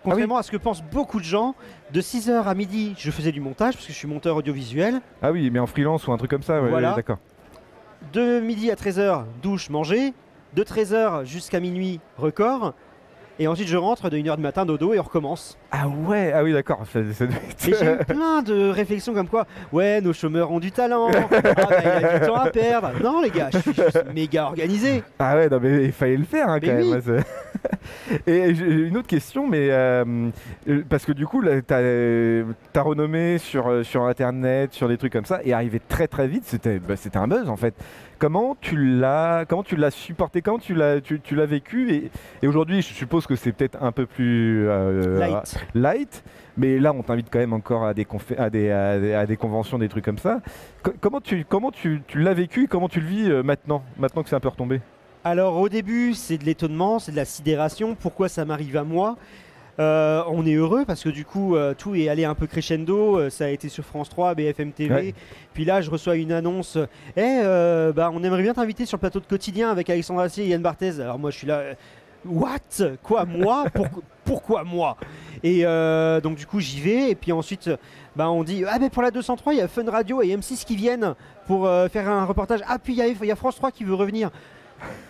contrairement 0.04 0.38
à 0.38 0.44
ce 0.44 0.50
que 0.50 0.58
pensent 0.58 0.84
beaucoup 0.84 1.20
de 1.20 1.26
gens, 1.26 1.54
de 1.94 2.02
6h 2.02 2.44
à 2.44 2.54
midi, 2.56 2.96
je 2.98 3.12
faisais 3.12 3.32
du 3.32 3.40
montage 3.42 3.76
parce 3.76 3.86
que 3.86 3.94
je 3.94 3.98
suis 3.98 4.08
monteur 4.08 4.36
audiovisuel. 4.36 5.00
Ah 5.22 5.32
oui, 5.32 5.50
mais 5.52 5.60
en 5.60 5.68
freelance 5.68 6.08
ou 6.08 6.12
un 6.12 6.18
truc 6.18 6.32
comme 6.32 6.42
ça. 6.42 6.60
ouais, 6.62 6.70
Voilà. 6.70 6.90
ouais, 6.92 6.96
D'accord. 6.96 7.20
De 8.14 8.40
midi 8.40 8.72
à 8.72 8.76
13h, 8.76 9.24
douche, 9.42 9.70
manger. 9.70 10.14
De 10.54 10.64
13h 10.64 11.26
jusqu'à 11.26 11.60
minuit, 11.62 12.00
record. 12.18 12.74
Et 13.40 13.48
ensuite, 13.48 13.70
je 13.70 13.78
rentre 13.78 14.10
de 14.10 14.18
1h 14.18 14.36
du 14.36 14.42
matin, 14.42 14.66
dodo, 14.66 14.94
et 14.94 15.00
on 15.00 15.04
recommence. 15.04 15.58
Ah 15.72 15.88
ouais, 15.88 16.32
ah 16.36 16.44
oui, 16.44 16.52
d'accord. 16.54 16.82
ça- 16.92 17.00
ça 17.14 17.26
doit 17.26 17.38
être- 17.50 17.70
Et 17.70 17.74
j'ai 17.74 17.94
eu 17.94 17.98
plein 18.06 18.42
de 18.44 18.70
réflexions 18.70 19.14
comme 19.14 19.30
quoi, 19.30 19.48
ouais, 19.72 20.02
nos 20.02 20.14
chômeurs 20.14 20.52
ont 20.52 20.60
du 20.60 20.72
talent, 20.72 21.10
ah 21.10 21.28
bah, 21.42 21.68
il 21.82 22.06
a 22.06 22.20
du 22.20 22.26
temps 22.26 22.36
à 22.36 22.50
perdre. 22.50 22.92
Non, 23.02 23.22
les 23.22 23.30
gars, 23.32 23.50
je 23.54 23.60
suis 23.60 23.74
juste 23.74 24.04
méga 24.14 24.44
organisé. 24.46 25.04
Ah 25.18 25.38
ouais, 25.38 25.50
non, 25.50 25.60
mais 25.62 25.86
il 25.86 25.92
fallait 25.94 26.18
le 26.18 26.26
faire 26.26 26.50
hein, 26.50 26.60
quand 26.60 26.68
même. 26.68 26.82
oui. 26.82 26.92
ouais, 26.92 27.02
c'est- 27.02 27.51
Et 28.28 28.54
j'ai 28.56 28.66
une 28.88 28.98
autre 28.98 29.08
question, 29.08 29.48
mais 29.48 29.70
euh, 29.72 30.30
euh, 30.68 30.84
parce 30.90 31.06
que 31.06 31.12
du 31.12 31.26
coup, 31.26 31.42
là, 31.42 31.62
ta, 31.62 31.78
euh, 31.78 32.44
ta 32.74 32.82
renommée 32.82 33.38
sur, 33.38 33.86
sur 33.86 34.04
Internet, 34.06 34.74
sur 34.74 34.88
des 34.88 34.98
trucs 34.98 35.14
comme 35.14 35.26
ça, 35.26 35.42
est 35.44 35.54
arrivée 35.54 35.82
très 35.88 36.08
très 36.08 36.28
vite. 36.28 36.44
C'était 36.46 36.80
bah, 36.80 36.96
un 37.16 37.28
buzz 37.28 37.50
en 37.50 37.58
fait. 37.58 37.74
Comment 38.20 38.56
tu 38.60 38.78
l'as 38.78 39.46
comment 39.48 39.64
tu 39.64 39.76
l'as 39.76 39.90
supporté 39.92 40.42
Comment 40.42 40.60
tu 40.60 40.76
l'as 40.76 41.02
tu, 41.02 41.20
tu 41.20 41.36
l'as 41.36 41.46
vécu 41.48 41.92
Et, 41.92 42.12
et 42.44 42.48
aujourd'hui, 42.48 42.82
je 42.82 42.94
suppose 42.94 43.26
que 43.26 43.36
c'est 43.36 43.52
peut-être 43.52 43.82
un 43.82 43.92
peu 43.92 44.06
plus 44.06 44.68
euh, 44.68 45.20
Light. 45.20 45.66
light, 45.74 46.24
mais 46.58 46.78
là, 46.80 46.94
on 46.94 47.02
t'invite 47.02 47.28
quand 47.32 47.40
même 47.40 47.54
encore 47.54 47.86
à 47.86 47.94
des, 47.94 48.06
à 48.38 48.50
des, 48.50 48.70
à 48.72 49.00
des, 49.00 49.14
à 49.14 49.26
des 49.26 49.38
conventions, 49.38 49.80
des 49.80 49.90
trucs 49.90 50.06
comme 50.06 50.20
ça. 50.20 50.40
Co- 50.84 50.94
comment 51.02 51.20
tu, 51.22 51.46
comment 51.50 51.72
tu, 51.72 52.04
tu 52.08 52.20
l'as 52.20 52.34
vécu 52.36 52.66
et 52.66 52.68
comment 52.68 52.90
tu 52.90 53.00
le 53.00 53.08
vis 53.08 53.30
euh, 53.32 53.42
maintenant, 53.44 53.84
maintenant 53.98 54.22
que 54.22 54.30
c'est 54.30 54.36
un 54.36 54.40
peu 54.40 54.50
retombé? 54.50 54.82
Alors 55.24 55.58
au 55.58 55.70
début, 55.70 56.14
c'est 56.14 56.38
de 56.38 56.46
l'étonnement, 56.46 57.00
c'est 57.00 57.12
de 57.12 57.18
la 57.18 57.26
sidération. 57.26 57.96
Pourquoi 57.96 58.28
ça 58.30 58.46
m'arrive 58.46 58.78
à 58.78 58.84
moi 58.84 59.18
Euh, 59.80 60.22
on 60.28 60.46
est 60.46 60.54
heureux 60.56 60.84
parce 60.86 61.02
que 61.02 61.10
du 61.10 61.24
coup 61.24 61.56
euh, 61.56 61.74
tout 61.74 61.96
est 61.96 62.10
allé 62.10 62.26
un 62.26 62.36
peu 62.36 62.46
crescendo, 62.46 63.18
euh, 63.18 63.30
ça 63.30 63.46
a 63.46 63.48
été 63.48 63.70
sur 63.70 63.86
France 63.86 64.10
3, 64.10 64.36
BFM 64.36 64.74
TV, 64.74 64.94
Ouais. 64.94 65.14
puis 65.54 65.64
là 65.64 65.80
je 65.82 65.90
reçois 65.90 66.18
une 66.18 66.34
annonce, 66.34 66.78
Eh, 67.16 67.22
euh, 67.22 67.94
bah, 67.94 68.12
on 68.14 68.22
aimerait 68.22 68.44
bien 68.44 68.54
t'inviter 68.54 68.86
sur 68.86 68.98
le 68.98 69.00
plateau 69.00 69.22
de 69.22 69.26
quotidien 69.26 69.72
avec 69.72 69.90
Alexandre 69.90 70.20
Assier 70.20 70.44
et 70.44 70.50
Yann 70.50 70.62
Barthez. 70.62 71.00
Alors 71.00 71.18
moi 71.18 71.32
je 71.32 71.38
suis 71.38 71.48
là, 71.48 71.62
what? 72.26 72.60
Quoi 73.02 73.24
moi? 73.26 73.64
Pourquoi- 73.74 74.04
Pourquoi 74.26 74.64
moi? 74.66 74.98
Et 75.42 75.64
donc 76.22 76.36
du 76.36 76.46
coup 76.46 76.60
j'y 76.60 76.82
vais 76.82 77.10
et 77.12 77.16
puis 77.16 77.32
ensuite 77.32 77.70
bah, 78.18 78.30
on 78.30 78.44
dit, 78.44 78.66
ah 78.68 78.78
ben 78.78 78.90
pour 78.90 79.02
la 79.04 79.10
203 79.10 79.54
il 79.54 79.60
y 79.60 79.62
a 79.62 79.70
Fun 79.70 79.90
Radio 79.90 80.22
et 80.22 80.36
M6 80.36 80.66
qui 80.66 80.76
viennent 80.76 81.16
pour 81.48 81.68
faire 81.92 82.10
un 82.10 82.26
reportage, 82.26 82.60
ah 82.68 82.78
puis 82.78 82.94
il 82.94 82.98
y 82.98 83.02
a- 83.02 83.08
il 83.08 83.26
y 83.26 83.32
a 83.32 83.36
France 83.38 83.56
3 83.56 83.72
qui 83.72 83.86
veut 83.86 83.96
revenir. 83.96 84.30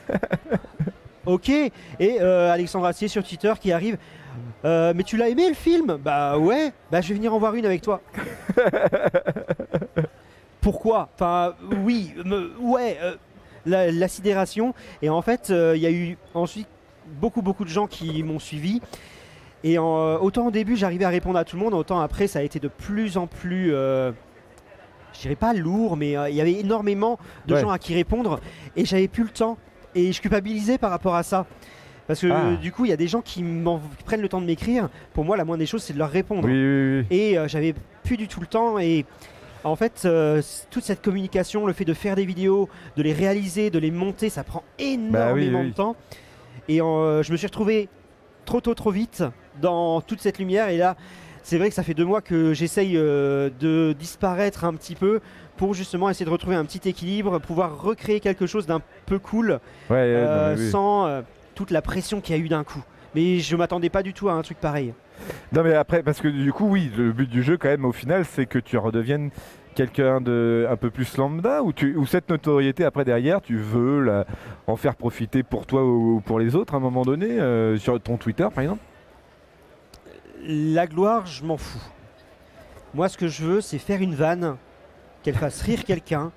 Ok, 1.27 1.49
et 1.49 1.71
euh, 2.19 2.51
Alexandre 2.51 2.87
Assier 2.87 3.07
sur 3.07 3.23
Twitter 3.23 3.53
qui 3.61 3.71
arrive. 3.71 3.97
Euh, 4.65 4.91
mais 4.95 5.03
tu 5.03 5.17
l'as 5.17 5.29
aimé 5.29 5.47
le 5.49 5.53
film? 5.55 5.97
Bah 6.03 6.37
ouais, 6.39 6.73
bah 6.91 6.99
je 7.01 7.09
vais 7.09 7.13
venir 7.13 7.31
en 7.33 7.37
voir 7.37 7.53
une 7.53 7.65
avec 7.65 7.81
toi. 7.83 8.01
Pourquoi? 10.61 11.09
Enfin 11.15 11.53
oui, 11.83 12.13
me- 12.25 12.51
ouais, 12.59 12.97
euh, 13.01 13.15
la, 13.65 13.91
la 13.91 14.07
sidération. 14.07 14.73
Et 15.01 15.09
en 15.09 15.21
fait, 15.21 15.49
il 15.49 15.79
y 15.81 15.85
a 15.85 15.91
eu 15.91 16.17
ensuite 16.33 16.67
beaucoup 17.19 17.41
beaucoup 17.41 17.65
de 17.65 17.69
gens 17.69 17.87
qui 17.87 18.23
m'ont 18.23 18.39
suivi 18.39 18.81
Et 19.63 19.77
en- 19.77 20.15
autant 20.21 20.47
au 20.47 20.51
début 20.51 20.75
j'arrivais 20.75 21.05
à 21.05 21.09
répondre 21.09 21.37
à 21.37 21.43
tout 21.43 21.55
le 21.57 21.61
monde, 21.63 21.73
autant 21.73 21.99
après 21.99 22.27
ça 22.27 22.39
a 22.39 22.41
été 22.41 22.59
de 22.59 22.67
plus 22.67 23.17
en 23.17 23.27
plus, 23.27 23.73
je 25.13 25.19
dirais 25.21 25.35
pas 25.35 25.53
lourd, 25.53 25.97
mais 25.97 26.17
euh, 26.17 26.29
il 26.29 26.35
y 26.35 26.41
avait 26.41 26.59
énormément 26.59 27.19
de 27.47 27.53
Ouais. 27.55 27.61
gens 27.61 27.69
à 27.69 27.77
qui 27.79 27.93
répondre 27.93 28.39
et 28.75 28.85
j'avais 28.85 29.07
plus 29.07 29.23
le 29.23 29.29
temps. 29.29 29.57
Et 29.95 30.11
je 30.13 30.21
culpabilisais 30.21 30.77
par 30.77 30.89
rapport 30.89 31.15
à 31.15 31.23
ça. 31.23 31.45
Parce 32.07 32.21
que 32.21 32.27
Ah. 32.27 32.45
euh, 32.45 32.55
du 32.55 32.71
coup, 32.71 32.85
il 32.85 32.89
y 32.89 32.93
a 32.93 32.97
des 32.97 33.07
gens 33.07 33.21
qui, 33.21 33.43
prennent 34.05 34.21
le 34.21 34.29
temps 34.29 34.41
de 34.41 34.45
m'écrire. 34.45 34.89
Pour 35.13 35.23
moi, 35.25 35.35
la 35.37 35.45
moindre 35.45 35.59
des 35.59 35.65
choses, 35.65 35.83
c'est 35.83 35.93
de 35.93 35.99
leur 35.99 36.09
répondre. 36.09 36.45
Oui, 36.47 36.53
oui, 36.53 36.99
oui. 36.99 37.05
Et 37.17 37.37
euh, 37.37 37.47
j'avais 37.47 37.73
plus 38.03 38.17
du 38.17 38.27
tout 38.27 38.39
le 38.39 38.47
temps. 38.47 38.79
Et 38.79 39.05
en 39.63 39.75
fait, 39.75 40.03
euh, 40.05 40.41
toute 40.71 40.83
cette 40.83 41.01
communication, 41.01 41.65
le 41.67 41.73
fait 41.73 41.85
de 41.85 41.93
faire 41.93 42.15
des 42.15 42.25
vidéos, 42.25 42.69
de 42.97 43.03
les 43.03 43.13
réaliser, 43.13 43.69
de 43.69 43.79
les 43.79 43.91
monter, 43.91 44.29
ça 44.29 44.43
prend 44.43 44.63
énormément 44.79 45.59
Bah 45.59 45.63
oui. 45.65 45.69
de 45.69 45.73
temps. 45.75 45.95
Et 46.67 46.81
euh, 46.81 47.21
je 47.23 47.31
me 47.31 47.37
suis 47.37 47.47
retrouvé 47.47 47.89
trop 48.45 48.61
tôt, 48.61 48.73
trop 48.73 48.91
vite 48.91 49.23
dans 49.61 50.01
toute 50.01 50.21
cette 50.21 50.39
lumière. 50.39 50.69
Et 50.69 50.77
là, 50.77 50.95
c'est 51.43 51.57
vrai 51.57 51.69
que 51.69 51.75
ça 51.75 51.83
fait 51.83 51.93
deux 51.93 52.05
mois 52.05 52.21
que 52.21 52.53
j'essaye 52.53 52.93
euh, 52.95 53.49
de 53.59 53.93
disparaître 53.97 54.63
un 54.65 54.73
petit 54.73 54.95
peu 54.95 55.19
pour 55.57 55.73
justement 55.73 56.09
essayer 56.09 56.25
de 56.25 56.31
retrouver 56.31 56.55
un 56.55 56.65
petit 56.65 56.87
équilibre, 56.89 57.39
pouvoir 57.39 57.81
recréer 57.81 58.19
quelque 58.19 58.45
chose 58.47 58.65
d'un 58.65 58.81
peu 59.05 59.19
cool 59.19 59.59
Ouais, 59.89 59.97
euh, 59.99 60.51
non, 60.51 60.55
mais 60.57 60.61
oui. 60.65 60.69
sans 60.71 61.05
euh, 61.07 61.21
toute 61.55 61.71
la 61.71 61.81
pression 61.81 62.21
qu'il 62.21 62.35
y 62.35 62.39
a 62.39 62.41
eu 62.43 62.49
d'un 62.49 62.63
coup. 62.63 62.83
Mais 63.15 63.39
je 63.39 63.55
m'attendais 63.55 63.89
pas 63.89 64.03
du 64.03 64.13
tout 64.13 64.29
à 64.29 64.33
un 64.33 64.41
truc 64.41 64.57
pareil. 64.59 64.93
Non 65.51 65.63
mais 65.63 65.73
après, 65.75 66.01
parce 66.01 66.19
que 66.21 66.27
du 66.29 66.51
coup, 66.53 66.65
oui, 66.67 66.89
le 66.97 67.11
but 67.11 67.29
du 67.29 67.43
jeu 67.43 67.57
quand 67.57 67.67
même 67.67 67.85
au 67.85 67.91
final, 67.91 68.25
c'est 68.25 68.45
que 68.47 68.57
tu 68.57 68.77
redeviennes 68.77 69.29
quelqu'un 69.75 70.19
de 70.19 70.65
un 70.69 70.75
peu 70.77 70.89
plus 70.89 71.15
lambda 71.17 71.61
ou, 71.63 71.71
tu, 71.73 71.95
ou 71.95 72.05
cette 72.05 72.29
notoriété 72.29 72.83
après 72.83 73.05
derrière, 73.05 73.39
tu 73.41 73.57
veux 73.57 74.01
la- 74.01 74.25
en 74.67 74.75
faire 74.75 74.95
profiter 74.95 75.43
pour 75.43 75.65
toi 75.65 75.85
ou 75.85 76.21
pour 76.25 76.39
les 76.39 76.55
autres 76.55 76.73
à 76.73 76.77
un 76.77 76.81
moment 76.81 77.03
donné, 77.03 77.39
euh, 77.39 77.77
sur 77.77 77.99
ton 78.01 78.17
Twitter 78.17 78.47
par 78.53 78.63
exemple? 78.63 78.81
La 80.43 80.87
gloire, 80.87 81.25
je 81.25 81.43
m'en 81.43 81.57
fous. 81.57 81.81
Moi, 82.93 83.09
ce 83.09 83.17
que 83.17 83.27
je 83.27 83.43
veux, 83.43 83.61
c'est 83.61 83.77
faire 83.77 84.01
une 84.01 84.15
vanne, 84.15 84.57
qu'elle 85.23 85.35
fasse 85.35 85.61
rire 85.61 85.85
quelqu'un, 85.85 86.31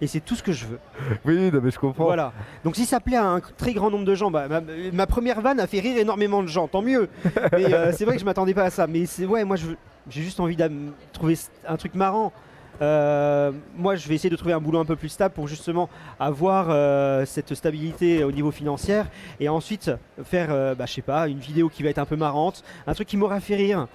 et 0.00 0.06
c'est 0.06 0.20
tout 0.20 0.34
ce 0.34 0.42
que 0.42 0.52
je 0.52 0.66
veux. 0.66 0.78
Oui, 1.24 1.50
non, 1.52 1.60
mais 1.62 1.70
je 1.70 1.78
comprends. 1.78 2.04
Voilà. 2.04 2.32
Donc, 2.62 2.76
si 2.76 2.84
ça 2.84 3.00
plaît 3.00 3.16
à 3.16 3.26
un 3.26 3.40
très 3.40 3.72
grand 3.72 3.90
nombre 3.90 4.04
de 4.04 4.14
gens, 4.14 4.30
bah, 4.30 4.48
ma, 4.48 4.60
ma 4.92 5.06
première 5.06 5.40
vanne 5.40 5.60
a 5.60 5.66
fait 5.66 5.80
rire 5.80 5.98
énormément 5.98 6.42
de 6.42 6.48
gens, 6.48 6.68
tant 6.68 6.82
mieux. 6.82 7.08
Mais 7.52 7.72
euh, 7.72 7.92
c'est 7.92 8.04
vrai 8.04 8.14
que 8.14 8.20
je 8.20 8.24
m'attendais 8.24 8.54
pas 8.54 8.64
à 8.64 8.70
ça. 8.70 8.86
Mais 8.86 9.06
c'est 9.06 9.26
ouais, 9.26 9.44
moi, 9.44 9.56
j'ai 9.56 10.22
juste 10.22 10.40
envie 10.40 10.56
de 10.56 10.70
trouver 11.12 11.38
un 11.66 11.76
truc 11.76 11.94
marrant. 11.94 12.32
Euh, 12.82 13.52
moi, 13.76 13.96
je 13.96 14.08
vais 14.08 14.14
essayer 14.14 14.30
de 14.30 14.36
trouver 14.36 14.54
un 14.54 14.60
boulot 14.60 14.78
un 14.78 14.84
peu 14.84 14.96
plus 14.96 15.08
stable 15.08 15.34
pour 15.34 15.48
justement 15.48 15.88
avoir 16.18 16.66
euh, 16.70 17.24
cette 17.24 17.54
stabilité 17.54 18.24
au 18.24 18.32
niveau 18.32 18.50
financier 18.50 19.02
et 19.40 19.48
ensuite 19.48 19.90
faire, 20.24 20.48
euh, 20.50 20.74
bah, 20.74 20.86
je 20.86 20.94
sais 20.94 21.02
pas, 21.02 21.28
une 21.28 21.38
vidéo 21.38 21.68
qui 21.68 21.82
va 21.82 21.90
être 21.90 21.98
un 21.98 22.06
peu 22.06 22.16
marrante, 22.16 22.64
un 22.86 22.94
truc 22.94 23.08
qui 23.08 23.16
m'aura 23.16 23.40
fait 23.40 23.56
rire, 23.56 23.86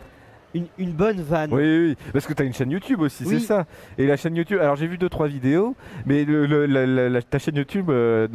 une, 0.54 0.66
une 0.78 0.92
bonne 0.92 1.22
vanne. 1.22 1.54
Oui, 1.54 1.62
oui, 1.64 1.88
oui, 1.90 1.98
parce 2.14 2.26
que 2.26 2.34
tu 2.34 2.42
as 2.42 2.46
une 2.46 2.54
chaîne 2.54 2.72
YouTube 2.72 3.02
aussi, 3.02 3.24
Oui. 3.26 3.40
c'est 3.40 3.46
ça. 3.48 3.66
Et 3.98 4.08
la 4.08 4.18
chaîne 4.18 4.36
YouTube, 4.36 4.60
alors 4.60 4.76
j'ai 4.76 4.88
vu 4.88 4.98
deux 4.98 5.10
trois 5.10 5.28
vidéos, 5.28 5.76
mais 6.06 6.26
le- 6.26 6.46
le- 6.46 6.66
la- 6.66 7.22
ta 7.22 7.38
chaîne 7.40 7.56
YouTube, 7.56 7.90
euh, 7.90 8.28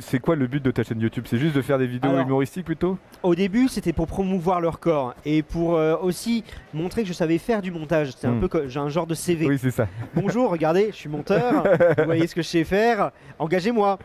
c'est 0.00 0.18
quoi 0.18 0.36
le 0.36 0.46
but 0.46 0.62
de 0.62 0.70
ta 0.70 0.82
chaîne 0.82 1.00
YouTube? 1.00 1.24
C'est 1.28 1.38
juste 1.38 1.54
de 1.54 1.62
faire 1.62 1.78
des 1.78 1.86
vidéos 1.86 2.10
Alors, 2.10 2.26
humoristiques 2.26 2.64
plutôt? 2.66 2.98
Au 3.22 3.34
début, 3.34 3.68
c'était 3.68 3.92
pour 3.92 4.06
promouvoir 4.06 4.60
leur 4.60 4.80
corps 4.80 5.14
et 5.24 5.42
pour 5.42 5.76
euh, 5.76 5.96
aussi 6.00 6.44
montrer 6.74 7.02
que 7.02 7.08
je 7.08 7.12
savais 7.12 7.38
faire 7.38 7.62
du 7.62 7.70
montage. 7.70 8.12
C'est 8.16 8.26
un 8.26 8.32
Hmm. 8.32 8.40
peu 8.40 8.48
comme 8.48 8.68
j'ai 8.68 8.80
un 8.80 8.88
genre 8.88 9.06
de 9.06 9.14
CV. 9.14 9.46
Oui, 9.46 9.58
c'est 9.58 9.70
ça. 9.70 9.88
Bonjour, 10.14 10.50
regardez, 10.50 10.88
je 10.90 10.96
suis 10.96 11.08
monteur. 11.08 11.64
vous 11.98 12.04
voyez 12.04 12.26
ce 12.26 12.34
que 12.34 12.42
je 12.42 12.48
sais 12.48 12.64
faire. 12.64 13.10
Engagez-moi. 13.38 13.98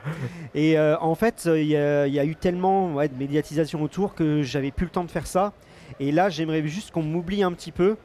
Et 0.56 0.78
euh, 0.78 0.98
en 1.00 1.16
fait, 1.16 1.50
il 1.54 1.64
y, 1.68 1.76
a- 1.76 2.08
il 2.08 2.14
y 2.14 2.20
a 2.20 2.26
eu 2.26 2.36
tellement 2.36 2.94
ouais, 2.94 3.08
de 3.08 3.16
médiatisation 3.18 3.82
autour 3.82 4.14
que 4.16 4.42
j'avais 4.44 4.72
plus 4.72 4.86
le 4.86 4.92
temps 4.92 5.04
de 5.04 5.12
faire 5.12 5.28
ça. 5.28 5.54
Et 6.00 6.12
là, 6.12 6.30
j'aimerais 6.30 6.66
juste 6.68 6.92
qu'on 6.92 7.04
m'oublie 7.04 7.44
un 7.44 7.52
petit 7.54 7.72
peu 7.72 7.98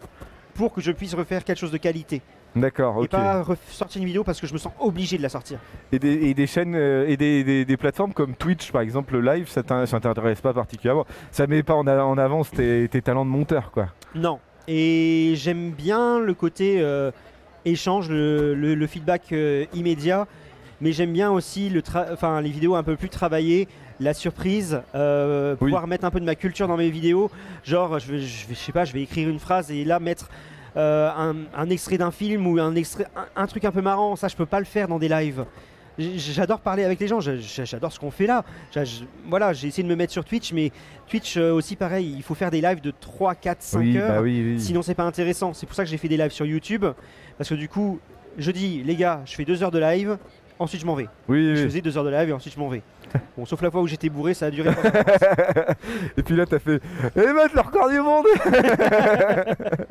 pour 0.54 0.72
que 0.72 0.80
je 0.80 0.92
puisse 0.92 1.14
refaire 1.14 1.44
quelque 1.44 1.58
chose 1.58 1.70
de 1.72 1.76
qualité. 1.78 2.22
D'accord, 2.54 2.96
Et 3.00 3.04
ok. 3.04 3.08
pas 3.10 3.42
ref- 3.42 3.56
sortir 3.68 4.00
une 4.00 4.06
vidéo 4.06 4.24
parce 4.24 4.40
que 4.40 4.46
je 4.46 4.52
me 4.54 4.58
sens 4.58 4.72
obligé 4.80 5.18
de 5.18 5.22
la 5.22 5.28
sortir. 5.28 5.58
Et 5.92 5.98
des, 5.98 6.28
et 6.28 6.32
des 6.32 6.46
chaînes 6.46 6.74
euh, 6.74 7.06
et 7.06 7.18
des, 7.18 7.44
des- 7.44 7.66
des 7.66 7.76
plateformes 7.76 8.14
comme 8.14 8.34
Twitch 8.34 8.72
par 8.72 8.80
exemple, 8.80 9.12
le 9.18 9.20
live, 9.20 9.46
ça 9.48 9.62
t'in- 9.62 9.84
ça 9.84 10.00
t'intéresse 10.00 10.40
pas 10.40 10.54
particulièrement. 10.54 11.04
Ça 11.30 11.46
met 11.46 11.62
pas 11.62 11.74
en, 11.74 11.86
en 11.86 12.16
avance 12.16 12.50
tes, 12.50 12.88
tes 12.88 13.02
talents 13.02 13.26
de 13.26 13.30
monteur 13.30 13.70
quoi. 13.72 13.88
Non. 14.14 14.38
Et 14.68 15.34
j'aime 15.36 15.70
bien 15.72 16.18
le 16.18 16.32
côté 16.32 16.80
euh, 16.80 17.10
échange, 17.66 18.08
le, 18.08 18.54
le- 18.54 18.74
le 18.74 18.86
feedback 18.86 19.32
euh, 19.32 19.66
immédiat. 19.74 20.26
Mais 20.80 20.92
j'aime 20.92 21.12
bien 21.12 21.30
aussi 21.30 21.68
le 21.70 21.80
tra- 21.80 22.06
enfin, 22.12 22.40
les 22.40 22.50
vidéos 22.50 22.74
un 22.74 22.82
peu 22.82 22.96
plus 22.96 23.08
travaillées, 23.08 23.66
la 24.00 24.12
surprise, 24.12 24.82
euh, 24.94 25.52
Oui. 25.52 25.58
pouvoir 25.70 25.86
mettre 25.86 26.04
un 26.04 26.10
peu 26.10 26.20
de 26.20 26.24
ma 26.26 26.34
culture 26.34 26.68
dans 26.68 26.76
mes 26.76 26.90
vidéos. 26.90 27.30
Genre, 27.64 27.98
je, 27.98 28.12
vais, 28.12 28.18
je, 28.18 28.46
vais- 28.46 28.54
je 28.54 28.58
sais 28.60 28.72
pas, 28.72 28.84
je 28.84 28.92
vais 28.92 29.02
écrire 29.02 29.28
une 29.28 29.38
phrase 29.38 29.70
et 29.70 29.84
là 29.84 29.98
mettre 30.00 30.28
euh, 30.76 31.08
un, 31.16 31.34
un 31.56 31.70
extrait 31.70 31.96
d'un 31.96 32.10
film 32.10 32.46
ou 32.46 32.58
un, 32.60 32.74
extrait, 32.74 33.06
un, 33.16 33.42
un 33.42 33.46
truc 33.46 33.64
un 33.64 33.70
peu 33.72 33.80
marrant. 33.80 34.16
Ça, 34.16 34.28
je 34.28 34.36
peux 34.36 34.44
pas 34.44 34.58
le 34.58 34.66
faire 34.66 34.88
dans 34.88 34.98
des 34.98 35.08
lives. 35.08 35.46
J'adore 35.98 36.60
parler 36.60 36.84
avec 36.84 37.00
les 37.00 37.08
gens, 37.08 37.20
j'a- 37.20 37.38
j'a- 37.38 37.64
j'adore 37.64 37.90
ce 37.90 37.98
qu'on 37.98 38.10
fait 38.10 38.26
là. 38.26 38.44
Voilà, 39.26 39.54
j'ai 39.54 39.68
essayé 39.68 39.82
de 39.82 39.88
me 39.88 39.96
mettre 39.96 40.12
sur 40.12 40.26
Twitch, 40.26 40.52
mais 40.52 40.70
Twitch 41.08 41.38
euh, 41.38 41.52
aussi 41.54 41.74
pareil, 41.74 42.12
il 42.14 42.22
faut 42.22 42.34
faire 42.34 42.50
des 42.50 42.60
lives 42.60 42.82
de 42.82 42.90
3, 42.90 43.34
4, 43.34 43.62
5 43.62 43.78
oui, 43.80 43.96
heures. 43.96 44.16
bah 44.16 44.20
oui, 44.20 44.42
oui. 44.44 44.60
Sinon, 44.60 44.82
c'est 44.82 44.94
pas 44.94 45.04
intéressant. 45.04 45.54
C'est 45.54 45.64
pour 45.64 45.74
ça 45.74 45.84
que 45.84 45.88
j'ai 45.90 45.96
fait 45.96 46.08
des 46.08 46.18
lives 46.18 46.32
sur 46.32 46.44
YouTube. 46.44 46.84
Parce 47.38 47.48
que 47.48 47.54
du 47.54 47.70
coup, 47.70 47.98
je 48.36 48.50
dis, 48.50 48.82
les 48.84 48.94
gars, 48.96 49.22
je 49.24 49.34
fais 49.34 49.46
deux 49.46 49.62
heures 49.62 49.70
de 49.70 49.78
live, 49.78 50.18
ensuite 50.58 50.80
je 50.80 50.86
m'en 50.86 50.94
vais. 50.94 51.08
Oui, 51.28 51.44
Je 51.54 51.60
oui. 51.62 51.64
faisais 51.64 51.80
deux 51.80 51.96
heures 51.98 52.04
de 52.04 52.10
live 52.10 52.28
et 52.28 52.32
ensuite 52.32 52.54
je 52.54 52.58
m'en 52.60 52.68
vais. 52.68 52.82
Bon, 53.36 53.44
sauf 53.46 53.62
la 53.62 53.70
fois 53.70 53.80
où 53.82 53.86
j'étais 53.86 54.08
bourré, 54.08 54.34
ça 54.34 54.46
a 54.46 54.50
duré. 54.50 54.70
Et 56.18 56.22
puis 56.22 56.34
là 56.36 56.44
t'as 56.46 56.58
fait 56.58 56.80
Eh 57.16 57.20
ben 57.20 57.48
le 57.54 57.60
record 57.60 57.88
du 57.88 58.00
monde 58.00 58.26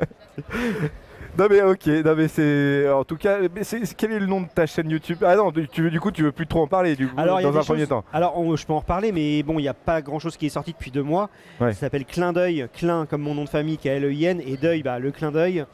Non 1.38 1.48
mais 1.50 1.60
ok, 1.60 1.86
non 2.02 2.14
mais 2.16 2.28
c'est 2.28 2.88
en 2.88 3.04
tout 3.04 3.16
cas, 3.18 3.36
mais 3.54 3.62
c'est, 3.62 3.82
quel 3.94 4.12
est 4.12 4.18
le 4.20 4.24
nom 4.26 4.40
de 4.40 4.46
ta 4.46 4.64
chaîne 4.64 4.88
YouTube? 4.88 5.18
Ah 5.22 5.36
non, 5.36 5.52
tu 5.52 5.82
veux 5.82 5.90
du 5.90 6.00
coup 6.00 6.10
tu 6.10 6.22
veux 6.22 6.32
plus 6.32 6.46
trop 6.46 6.62
en 6.62 6.66
parler 6.66 6.96
du 6.96 7.08
coup 7.08 7.14
Alors, 7.20 7.40
il 7.40 7.44
y 7.44 7.46
a 7.46 7.50
dans 7.50 7.56
un 7.58 7.60
des 7.60 7.66
premier 7.66 7.80
choses- 7.80 7.88
temps. 7.90 8.04
Alors, 8.10 8.38
on- 8.38 8.56
je 8.56 8.64
peux 8.64 8.72
en 8.72 8.78
reparler, 8.78 9.12
mais 9.12 9.42
bon, 9.42 9.58
il 9.58 9.62
n'y 9.62 9.68
a 9.68 9.74
pas 9.74 10.00
grand 10.00 10.18
chose 10.18 10.36
qui 10.38 10.46
est 10.46 10.50
sorti 10.50 10.72
depuis 10.72 10.90
deux 10.90 11.02
mois. 11.02 11.28
Ouais. 11.60 11.74
Ça 11.74 11.80
s'appelle 11.80 12.06
Clin 12.06 12.32
d'œil, 12.32 12.66
Clin 12.72 13.04
comme 13.04 13.20
mon 13.20 13.34
nom 13.34 13.44
de 13.44 13.50
famille, 13.50 13.76
qui 13.76 13.86
est 13.88 13.96
L-E-I-N, 13.96 14.40
et 14.46 14.56
deuil, 14.56 14.82
bah, 14.82 14.98
le 14.98 15.10
clin 15.10 15.30
d'œil. 15.30 15.66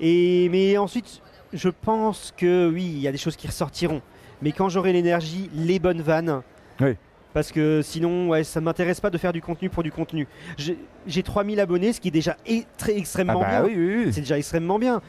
Et 0.00 0.48
mais 0.50 0.76
ensuite, 0.76 1.22
je 1.52 1.68
pense 1.68 2.32
que 2.36 2.70
oui, 2.72 2.84
il 2.84 2.98
y 3.00 3.08
a 3.08 3.12
des 3.12 3.18
choses 3.18 3.36
qui 3.36 3.46
ressortiront. 3.46 4.02
Mais 4.42 4.52
quand 4.52 4.68
j'aurai 4.68 4.92
l'énergie, 4.92 5.50
les 5.54 5.78
bonnes 5.78 6.02
vannes. 6.02 6.42
Oui. 6.80 6.96
Parce 7.32 7.52
que 7.52 7.82
sinon, 7.82 8.28
ouais, 8.28 8.44
ça 8.44 8.60
ne 8.60 8.64
m'intéresse 8.64 9.00
pas 9.00 9.10
de 9.10 9.18
faire 9.18 9.32
du 9.32 9.42
contenu 9.42 9.68
pour 9.68 9.82
du 9.82 9.92
contenu. 9.92 10.26
J'ai 10.56 10.78
j'ai 11.06 11.22
3000 11.22 11.60
abonnés, 11.60 11.92
ce 11.92 12.00
qui 12.00 12.08
est 12.08 12.12
déjà 12.12 12.36
e- 12.48 12.62
très 12.78 12.94
Ah 12.94 12.98
extrêmement 12.98 13.40
bah 13.40 13.62
bien. 13.62 13.64
oui, 13.64 13.74
oui, 13.76 14.04
oui. 14.06 14.12
C'est 14.12 14.22
déjà 14.22 14.38
extrêmement 14.38 14.78
bien. 14.78 15.02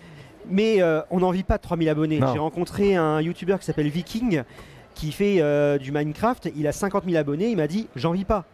Mais 0.50 0.82
euh, 0.82 1.02
on 1.10 1.20
n'en 1.20 1.32
vit 1.32 1.44
pas 1.44 1.58
de 1.58 1.62
3000 1.62 1.90
abonnés. 1.90 2.20
J'ai 2.34 2.40
rencontré 2.40 2.96
un 2.96 3.22
youtubeur 3.22 3.60
qui 3.60 3.66
s'appelle 3.66 3.88
Viking 3.90 4.44
qui 4.94 5.12
fait 5.12 5.38
euh, 5.42 5.78
du 5.78 5.92
Minecraft. 5.92 6.50
Il 6.56 6.68
a 6.68 6.72
50 6.72 7.06
000 7.06 7.16
abonnés. 7.18 7.50
Il 7.50 7.58
m'a 7.58 7.68
dit 7.68 7.88
J'en 7.96 8.12
vis 8.12 8.26
pas. 8.26 8.46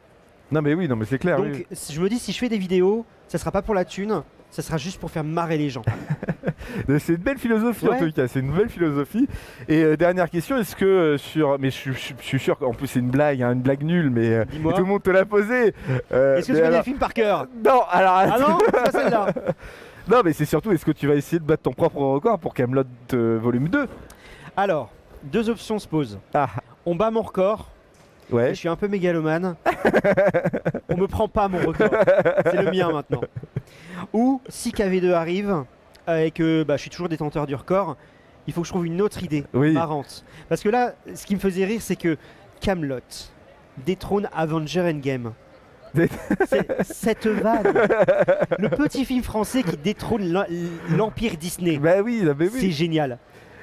Non 0.51 0.61
mais 0.61 0.73
oui, 0.75 0.87
non 0.87 0.95
mais 0.95 1.05
c'est 1.05 1.17
clair. 1.17 1.37
Donc 1.37 1.65
je 1.71 1.99
me 2.01 2.09
dis 2.09 2.19
Si 2.19 2.31
je 2.31 2.37
fais 2.37 2.49
des 2.49 2.57
vidéos, 2.59 3.05
ça 3.27 3.37
sera 3.37 3.51
pas 3.51 3.61
pour 3.63 3.73
la 3.73 3.85
thune. 3.85 4.21
Ça 4.53 4.61
sera 4.61 4.77
juste 4.77 4.99
pour 4.99 5.09
faire 5.09 5.23
marrer 5.23 5.57
les 5.57 5.69
gens. 5.71 5.81
C'est 6.99 7.13
une 7.13 7.15
belle 7.17 7.39
philosophie 7.39 7.87
en 7.87 7.91
Ouais. 7.91 7.99
tout 7.99 8.11
cas, 8.11 8.27
c'est 8.27 8.39
une 8.39 8.51
belle 8.51 8.69
philosophie. 8.69 9.27
Et 9.67 9.83
euh, 9.83 9.97
dernière 9.97 10.29
question, 10.29 10.57
est-ce 10.57 10.75
que 10.75 10.85
euh, 10.85 11.17
sur, 11.17 11.57
mais 11.59 11.71
je, 11.71 11.75
suis- 11.75 11.93
je 11.93 11.97
suis- 11.99 12.15
je 12.19 12.23
suis 12.25 12.39
sûr 12.39 12.57
qu'en 12.59 12.71
plus 12.73 12.85
c'est 12.87 12.99
une 12.99 13.09
blague, 13.09 13.41
hein, 13.41 13.51
une 13.53 13.61
blague 13.61 13.81
nulle, 13.83 14.09
mais 14.11 14.29
euh, 14.33 14.45
tout 14.45 14.77
le 14.77 14.83
monde 14.85 15.01
te 15.03 15.09
l'a 15.09 15.25
posée. 15.25 15.73
Euh, 16.11 16.37
Est-ce 16.37 16.47
que 16.51 16.53
tu 16.57 16.61
alors- 16.61 16.77
le 16.79 16.83
film 16.83 16.97
par 16.99 17.13
cœur? 17.13 17.47
Non, 17.65 17.81
alors 17.91 18.13
Ah 18.15 18.37
non? 18.39 18.57
C'est 18.63 18.71
pas 18.71 18.91
celle-là 18.91 19.25
non, 20.07 20.21
mais 20.23 20.33
c'est 20.33 20.45
surtout, 20.45 20.71
est-ce 20.71 20.85
que 20.85 20.91
tu 20.91 21.07
vas 21.07 21.15
essayer 21.15 21.39
de 21.39 21.45
battre 21.45 21.63
ton 21.63 21.73
propre 21.73 21.97
record 21.97 22.37
pour 22.39 22.53
Camelot 22.53 22.83
volume 23.11 23.67
2 23.69 23.87
Alors, 24.55 24.91
deux 25.23 25.49
options 25.49 25.79
se 25.79 25.87
posent. 25.87 26.19
Ah, 26.33 26.47
On 26.85 26.95
bat 26.95 27.09
mon 27.11 27.23
record. 27.23 27.69
ouais. 28.31 28.49
Je 28.49 28.59
suis 28.59 28.69
un 28.69 28.75
peu 28.75 28.87
mégalomane. 28.87 29.55
On 30.89 30.97
me 30.97 31.07
prend 31.07 31.27
pas 31.27 31.47
mon 31.47 31.57
record. 31.59 31.89
C'est 32.45 32.61
le 32.61 32.71
mien 32.71 32.91
maintenant. 32.91 33.21
Ou 34.13 34.41
si 34.49 34.71
KV2 34.71 35.11
arrive 35.13 35.63
euh, 36.09 36.25
et 36.25 36.31
que 36.31 36.63
bah, 36.63 36.75
je 36.77 36.81
suis 36.81 36.89
toujours 36.89 37.09
détenteur 37.09 37.47
du 37.47 37.55
record, 37.55 37.95
il 38.47 38.53
faut 38.53 38.61
que 38.61 38.67
je 38.67 38.73
trouve 38.73 38.85
une 38.85 39.01
autre 39.01 39.23
idée 39.23 39.43
Oui. 39.53 39.71
marrante. 39.71 40.25
Parce 40.49 40.61
que 40.61 40.69
là, 40.69 40.93
ce 41.15 41.25
qui 41.25 41.35
me 41.35 41.39
faisait 41.39 41.65
rire, 41.65 41.81
c'est 41.81 41.95
que 41.95 42.17
Camelot 42.59 42.99
détrône 43.85 44.29
Avenger 44.33 44.81
Endgame. 44.81 45.33
Cette 46.83 47.27
vanne, 47.27 47.71
le 48.57 48.69
petit 48.69 49.05
film 49.05 49.21
français 49.23 49.61
qui 49.63 49.77
détrône 49.77 50.23
l'em- 50.23 50.45
l'empire 50.89 51.37
Disney. 51.37 51.77
Bah 51.77 52.01
oui, 52.03 52.21
non, 52.23 52.33
mais 52.37 52.49
C'est 52.49 52.57
oui. 52.65 52.71
génial. 52.71 53.19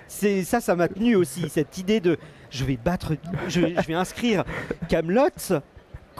C'est 0.06 0.42
ça, 0.44 0.60
ça 0.60 0.74
m'a 0.76 0.88
tenu 0.88 1.14
aussi 1.16 1.48
cette 1.48 1.76
idée 1.78 2.00
de 2.00 2.18
je 2.50 2.64
vais 2.64 2.76
battre, 2.76 3.12
je, 3.48 3.60
je 3.60 3.86
vais 3.86 3.94
inscrire 3.94 4.44
Camelot 4.88 5.28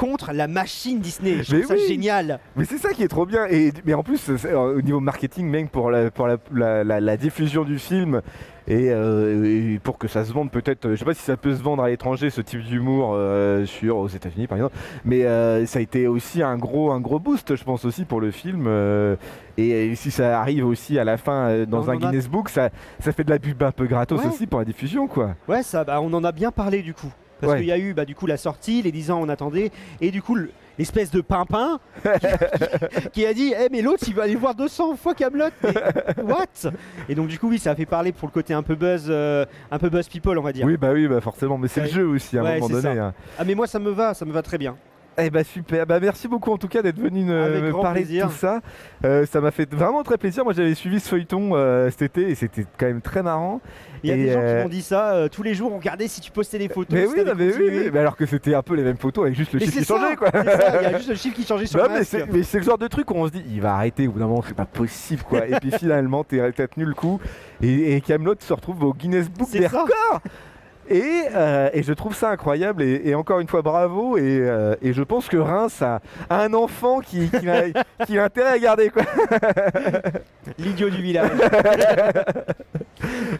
contre 0.00 0.33
la 0.33 0.49
machine 0.49 0.99
Disney. 1.00 1.42
Je 1.42 1.54
Mais 1.57 1.62
trouve 1.62 1.76
ça 1.76 1.87
génial. 1.87 2.40
Mais 2.57 2.64
c'est 2.64 2.78
ça 2.78 2.95
qui 2.95 3.02
est 3.02 3.09
trop 3.09 3.26
bien. 3.26 3.45
Et, 3.50 3.71
mais 3.85 3.92
en 3.92 4.02
plus, 4.02 4.30
euh, 4.30 4.76
au 4.76 4.80
niveau 4.80 4.99
marketing, 4.99 5.47
même 5.47 5.69
pour 5.69 5.90
la, 5.90 6.11
pour 6.11 6.26
la, 6.26 6.38
la- 6.54 6.85
la- 6.85 7.00
la 7.00 7.16
diffusion 7.19 7.64
du 7.64 7.78
film 7.78 8.23
et, 8.66 8.88
euh, 8.90 9.75
et 9.75 9.78
pour 9.78 9.99
que 9.99 10.09
ça 10.09 10.25
se 10.25 10.33
vende 10.33 10.50
peut-être, 10.50 10.87
euh, 10.87 10.92
je 10.95 11.00
sais 11.00 11.04
pas 11.04 11.12
si 11.12 11.21
ça 11.23 11.37
peut 11.37 11.54
se 11.54 11.62
vendre 11.62 11.83
à 11.83 11.88
l'étranger 11.90 12.30
ce 12.30 12.40
type 12.40 12.62
d'humour 12.62 13.12
euh, 13.14 13.66
sur 13.66 13.99
aux 13.99 14.09
États-Unis 14.09 14.47
par 14.47 14.57
exemple, 14.57 14.76
mais 15.04 15.25
euh, 15.26 15.66
ça 15.66 15.80
a 15.80 15.83
été 15.83 16.07
aussi 16.07 16.42
un 16.42 16.57
gros 16.57 16.92
un 16.92 17.00
gros 17.00 17.19
boost, 17.19 17.54
je 17.57 17.64
pense 17.64 17.85
aussi 17.85 18.04
pour 18.07 18.21
le 18.23 18.30
film. 18.30 18.69
et, 19.59 19.95
si 19.97 20.11
ça 20.11 20.40
arrive 20.40 20.64
aussi 20.66 20.99
à 20.99 21.04
la 21.04 21.19
fin 21.19 21.64
dans 21.66 21.83
On 21.87 21.90
un 21.90 21.95
a- 21.95 21.97
Guinness 21.97 22.28
Book, 22.28 22.49
ça, 22.49 22.71
ça 23.00 23.12
fait 23.12 23.25
de 23.25 23.30
la 23.30 23.38
pub 23.38 23.62
un 23.62 23.73
peu 23.73 23.87
gratos 23.87 24.21
Ouais. 24.21 24.26
aussi 24.28 24.47
pour 24.47 24.61
la 24.61 24.64
diffusion 24.64 25.07
quoi. 25.09 25.35
Ouais, 25.49 25.62
ça, 25.62 25.85
bah, 25.85 26.00
on 26.00 26.12
en 26.14 26.25
a 26.25 26.33
bien 26.33 26.50
parlé 26.52 26.80
du 26.83 26.95
coup. 26.95 27.12
Parce 27.40 27.52
Ouais. 27.52 27.59
qu'il 27.61 27.68
y 27.68 27.73
a 27.73 27.78
eu 27.78 27.94
bah, 27.94 28.04
du 28.04 28.14
coup 28.14 28.26
la 28.26 28.37
sortie, 28.37 28.82
les 28.82 28.92
10 28.92 29.11
ans 29.11 29.20
on 29.23 29.28
attendait, 29.28 29.70
et 30.00 30.11
du 30.11 30.23
coup 30.23 30.35
le- 30.35 30.50
l'espèce 30.78 31.11
de 31.11 31.20
pimpin 31.20 31.78
qui, 32.02 32.09
qui 33.12 33.26
a 33.26 33.35
dit 33.35 33.52
Eh 33.59 33.68
mais 33.70 33.82
l'autre 33.82 34.04
il 34.09 34.14
va 34.14 34.23
aller 34.25 34.35
voir 34.37 34.54
200 34.54 34.97
fois 34.97 35.14
Camelot 35.14 35.49
What? 36.23 36.70
Et 37.09 37.14
donc 37.14 37.28
du 37.28 37.38
coup 37.38 37.49
oui 37.49 37.59
ça 37.59 37.73
a 37.73 37.75
fait 37.75 37.87
parler 37.87 38.12
pour 38.12 38.28
le 38.28 38.32
côté 38.32 38.54
un 38.54 38.62
peu 38.62 38.75
buzz 38.75 39.06
euh, 39.09 39.44
un 39.70 39.78
peu 39.78 39.88
buzz 39.90 40.09
people 40.09 40.38
on 40.38 40.42
va 40.42 40.52
dire. 40.52 40.64
Oui 40.66 40.76
bah 40.76 40.92
oui 40.92 41.06
bah 41.09 41.20
forcément, 41.20 41.59
mais 41.59 41.68
c'est 41.68 41.80
Ouais. 41.80 41.87
le 41.88 41.92
jeu 41.92 42.06
aussi 42.06 42.38
à 42.38 42.40
un 42.40 42.44
Ouais, 42.44 42.61
moment 42.61 42.80
donné. 42.80 42.99
hein. 42.99 43.14
Ah 43.38 43.44
mais 43.44 43.54
moi 43.54 43.66
ça 43.66 43.78
me 43.78 43.90
va, 43.90 44.14
ça 44.14 44.25
me 44.25 44.32
va 44.32 44.42
très 44.42 44.59
bien. 44.59 44.76
Eh 45.22 45.30
bah 45.30 45.44
super, 45.44 45.86
bah 45.86 45.98
merci 46.00 46.28
beaucoup 46.28 46.52
en 46.52 46.56
tout 46.58 46.68
cas 46.68 46.82
d'être 46.82 46.98
venu 46.98 47.24
me, 47.24 47.42
Avec 47.42 47.62
me 47.62 47.72
parler 47.72 48.02
plaisir. 48.02 48.26
de 48.26 48.32
tout 48.32 48.36
ça. 48.38 48.60
Euh, 49.04 49.26
ça 49.26 49.40
m'a 49.40 49.50
fait 49.50 49.72
vraiment 49.72 50.02
très 50.02 50.18
plaisir. 50.18 50.44
Moi 50.44 50.52
j'avais 50.52 50.74
suivi 50.74 51.00
ce 51.00 51.08
feuilleton 51.08 51.50
euh, 51.54 51.90
cet 51.90 52.02
été 52.02 52.30
et 52.30 52.34
c'était 52.34 52.64
quand 52.78 52.86
même 52.86 53.00
très 53.02 53.22
marrant. 53.22 53.60
Il 54.02 54.08
y 54.08 54.12
a 54.12 54.16
Et, 54.16 54.24
des 54.24 54.32
gens 54.32 54.40
euh, 54.40 54.56
qui 54.58 54.62
m'ont 54.64 54.68
dit 54.70 54.82
ça 54.82 55.12
euh, 55.12 55.28
tous 55.28 55.42
les 55.42 55.54
jours, 55.54 55.72
on 55.72 55.76
regardait 55.78 56.08
si 56.08 56.20
tu 56.20 56.30
postais 56.30 56.58
des 56.58 56.68
photos. 56.68 56.98
Mais 56.98 57.06
si 57.06 57.12
oui, 57.12 57.24
non, 57.24 57.32
mais, 57.36 57.52
oui, 57.54 57.90
mais 57.92 57.98
alors 57.98 58.16
que 58.16 58.24
c'était 58.26 58.54
un 58.54 58.62
peu 58.62 58.74
les 58.74 58.82
mêmes 58.82 58.96
photos 58.96 59.24
avec 59.24 59.36
juste 59.36 59.52
le 59.52 59.58
Mais 59.60 59.66
chiffre 59.66 59.78
qui 59.78 59.84
changeait 59.84 60.16
quoi. 60.16 60.30
ça, 60.32 60.80
il 60.82 60.90
y 60.90 60.94
a 60.94 60.96
juste 60.98 61.10
le 61.10 61.14
chiffre 61.16 61.36
qui 61.36 61.44
changeait 61.44 61.66
sur 61.66 61.78
le 61.82 61.88
mais 62.32 62.42
c'est 62.42 62.58
le 62.58 62.64
genre 62.64 62.78
de 62.78 62.88
truc 62.88 63.10
où 63.10 63.14
on 63.14 63.26
se 63.26 63.32
dit 63.32 63.44
il 63.50 63.60
va 63.60 63.74
arrêter 63.74 64.08
au 64.08 64.12
bout 64.12 64.18
d'un 64.20 64.26
moment 64.26 64.42
c'est 64.46 64.54
pas 64.56 64.64
possible 64.64 65.22
quoi 65.22 65.46
et 65.46 65.58
puis 65.60 65.70
finalement 65.78 66.24
t'es- 66.24 66.52
t'as 66.52 66.66
tenu 66.66 66.86
le 66.86 66.94
coup 66.94 67.20
et, 67.62 67.94
et 67.96 68.00
Camelot 68.00 68.34
se 68.38 68.52
retrouve 68.52 68.82
au 68.84 68.94
Guinness 68.94 69.28
Book 69.28 69.48
C'est 69.50 69.58
des 69.60 69.68
ça. 69.68 69.82
records 69.82 70.20
et, 70.90 71.23
euh, 71.35 71.70
et 71.73 71.82
je 71.82 71.92
trouve 71.92 72.14
ça 72.14 72.30
incroyable 72.30 72.82
et, 72.82 73.00
et 73.04 73.14
encore 73.14 73.40
une 73.40 73.49
fois 73.49 73.62
bravo 73.62 74.16
et, 74.18 74.23
euh, 74.40 74.75
et 74.82 74.92
je 74.92 75.02
pense 75.02 75.28
que 75.28 75.37
Reims 75.37 75.80
a, 75.82 76.00
a 76.28 76.42
un 76.42 76.52
enfant 76.52 77.00
qui, 77.00 77.30
qui, 77.30 77.49
a, 77.49 77.64
qui 78.06 78.18
a 78.18 78.25
intérêt 78.25 78.50
à 78.50 78.59
garder 78.59 78.90
quoi. 78.90 79.04
L'idiot 80.59 80.90
du 80.90 81.02
village. 81.02 81.30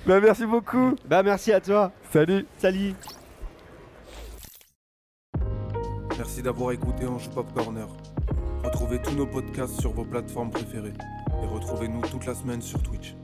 Bah, 0.07 0.19
merci 0.21 0.47
beaucoup 0.47 0.95
bah 1.05 1.23
merci 1.23 1.53
à 1.53 1.61
toi. 1.61 1.93
salut 2.11 2.47
Salut. 2.59 2.95
Merci 6.17 6.43
d'avoir 6.43 6.73
écouté 6.73 7.07
Ange 7.07 7.29
Pop 7.31 7.47
Corner. 7.55 7.87
Retrouvez 8.65 9.01
tous 9.01 9.15
nos 9.15 9.27
podcasts 9.27 9.79
sur 9.81 9.93
vos 9.93 10.05
plateformes 10.05 10.51
préférées 10.51 10.95
et 11.43 11.47
retrouvez-nous 11.47 12.01
toute 12.03 12.27
la 12.27 12.35
semaine 12.35 12.63
sur 12.63 12.83
Twitch. 12.83 13.15